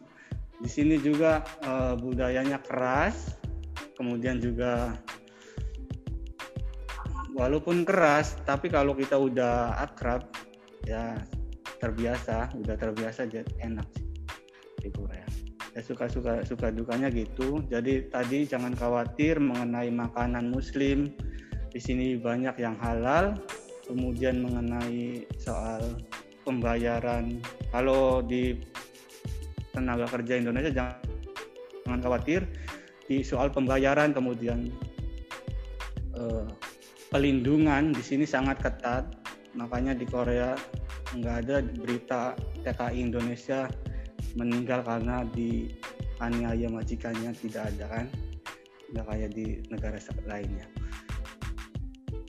[0.61, 3.41] di sini juga uh, budayanya keras
[3.97, 4.97] kemudian juga
[7.37, 10.29] walaupun keras tapi kalau kita udah akrab
[10.85, 11.17] ya
[11.81, 14.07] terbiasa udah terbiasa jadi enak sih.
[14.81, 15.25] Di Korea
[15.75, 17.63] ya suka suka suka dukanya gitu.
[17.71, 21.11] Jadi tadi jangan khawatir mengenai makanan muslim.
[21.71, 23.39] Di sini banyak yang halal.
[23.87, 25.83] Kemudian mengenai soal
[26.47, 27.43] pembayaran.
[27.75, 28.55] Kalau di
[29.81, 31.01] tenaga kerja Indonesia jangan
[31.89, 32.41] jangan khawatir
[33.09, 34.71] di soal pembayaran kemudian
[36.15, 36.47] eh,
[37.11, 39.05] pelindungan di sini sangat ketat.
[39.59, 40.55] Makanya di Korea
[41.11, 43.67] nggak ada berita TKI Indonesia
[44.39, 45.75] meninggal karena di
[46.23, 48.07] aniaya majikannya tidak ada kan?
[48.95, 49.99] Nggak kayak di negara
[50.31, 50.67] lainnya.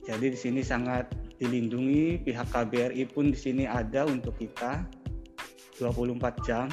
[0.02, 4.82] Jadi di sini sangat dilindungi pihak KBRI pun di sini ada untuk kita
[5.78, 6.66] 24 jam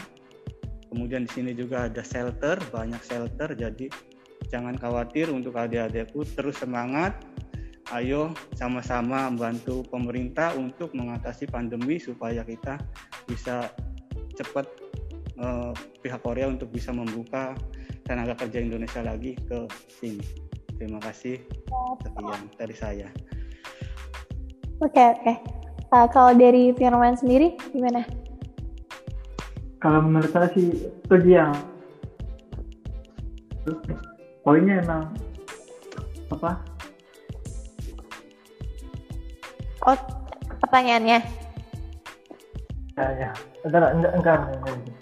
[0.89, 3.87] kemudian di sini juga ada shelter banyak shelter jadi
[4.49, 7.13] jangan khawatir untuk adik-adikku terus semangat
[7.97, 12.77] ayo sama-sama membantu pemerintah untuk mengatasi pandemi supaya kita
[13.25, 13.69] bisa
[14.37, 14.65] cepat
[15.37, 17.57] eh, pihak Korea untuk bisa membuka
[18.05, 19.69] tenaga kerja Indonesia lagi ke
[20.01, 20.25] sini.
[20.81, 21.37] Terima kasih.
[22.01, 23.07] Sekian dari saya.
[24.81, 25.21] Oke okay, oke.
[25.21, 25.37] Okay.
[25.89, 28.05] Uh, kalau dari Firman sendiri gimana?
[29.79, 31.53] Kalau menurut saya sih setuju yang
[34.43, 35.07] poinnya emang
[36.35, 36.59] apa?
[39.87, 39.97] Oh,
[40.59, 41.19] pertanyaannya.
[42.99, 43.31] ya ya.
[43.63, 44.97] Enggak enggak enggak, enggak, enggak.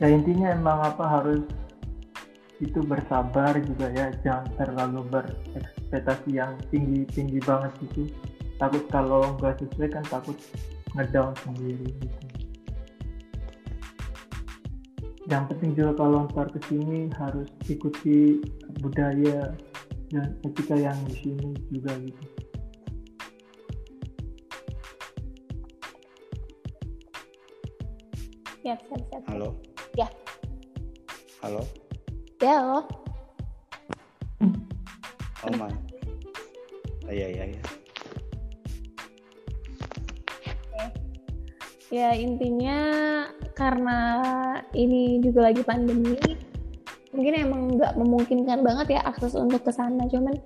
[0.00, 1.42] ya intinya emang apa harus
[2.62, 4.14] itu bersabar juga ya.
[4.22, 8.06] Jangan terlalu berekspektasi yang tinggi tinggi banget gitu
[8.60, 10.36] takut kalau nggak sesuai kan takut
[10.92, 12.26] ngedown sendiri gitu
[15.32, 18.44] yang penting juga kalau ntar ke sini harus ikuti
[18.84, 19.56] budaya
[20.12, 22.24] dan etika yang di sini juga gitu
[28.60, 29.22] Siap, siap, siap.
[29.24, 29.56] Halo?
[29.96, 30.04] Ya.
[31.40, 31.64] Halo?
[32.44, 32.84] Ya.
[35.48, 35.72] Aman.
[37.08, 37.79] Oh, iya, iya, iya.
[41.90, 42.78] Ya intinya
[43.58, 43.98] karena
[44.78, 46.14] ini juga lagi pandemi,
[47.10, 50.06] mungkin emang nggak memungkinkan banget ya akses untuk ke sana.
[50.06, 50.38] Cuman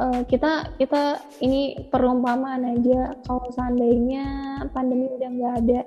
[0.00, 4.24] eh, kita kita ini perumpamaan aja kalau seandainya
[4.72, 5.80] pandemi udah nggak ada.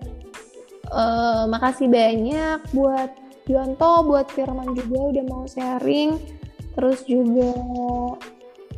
[0.86, 3.10] eh, makasih banyak buat
[3.50, 6.18] Yonto, buat Firman juga udah mau sharing,
[6.78, 7.54] terus juga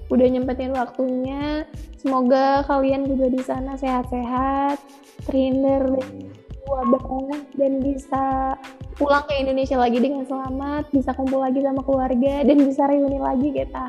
[0.08, 1.68] udah nyempetin waktunya.
[2.00, 4.80] Semoga kalian juga di sana sehat-sehat,
[5.28, 6.32] terhindar dari
[6.68, 8.56] wabah dan bisa
[9.00, 13.50] pulang ke Indonesia lagi dengan selamat, bisa kumpul lagi sama keluarga dan bisa reuni lagi
[13.56, 13.86] kita.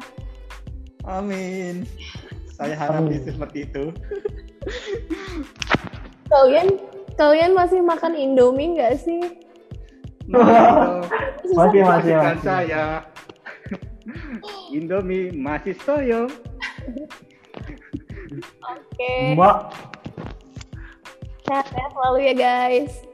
[1.09, 1.89] Amin.
[2.55, 3.18] Saya harap Amin.
[3.18, 3.84] itu seperti itu.
[6.28, 6.68] Kalian
[7.16, 9.22] kalian masih makan Indomie nggak sih?
[10.28, 11.01] Nah,
[11.59, 12.84] masih masih masih saya.
[14.70, 16.28] Indomie masih soyo.
[18.68, 19.72] Oke, mbak
[21.49, 23.07] sehat-sehat selalu ya guys.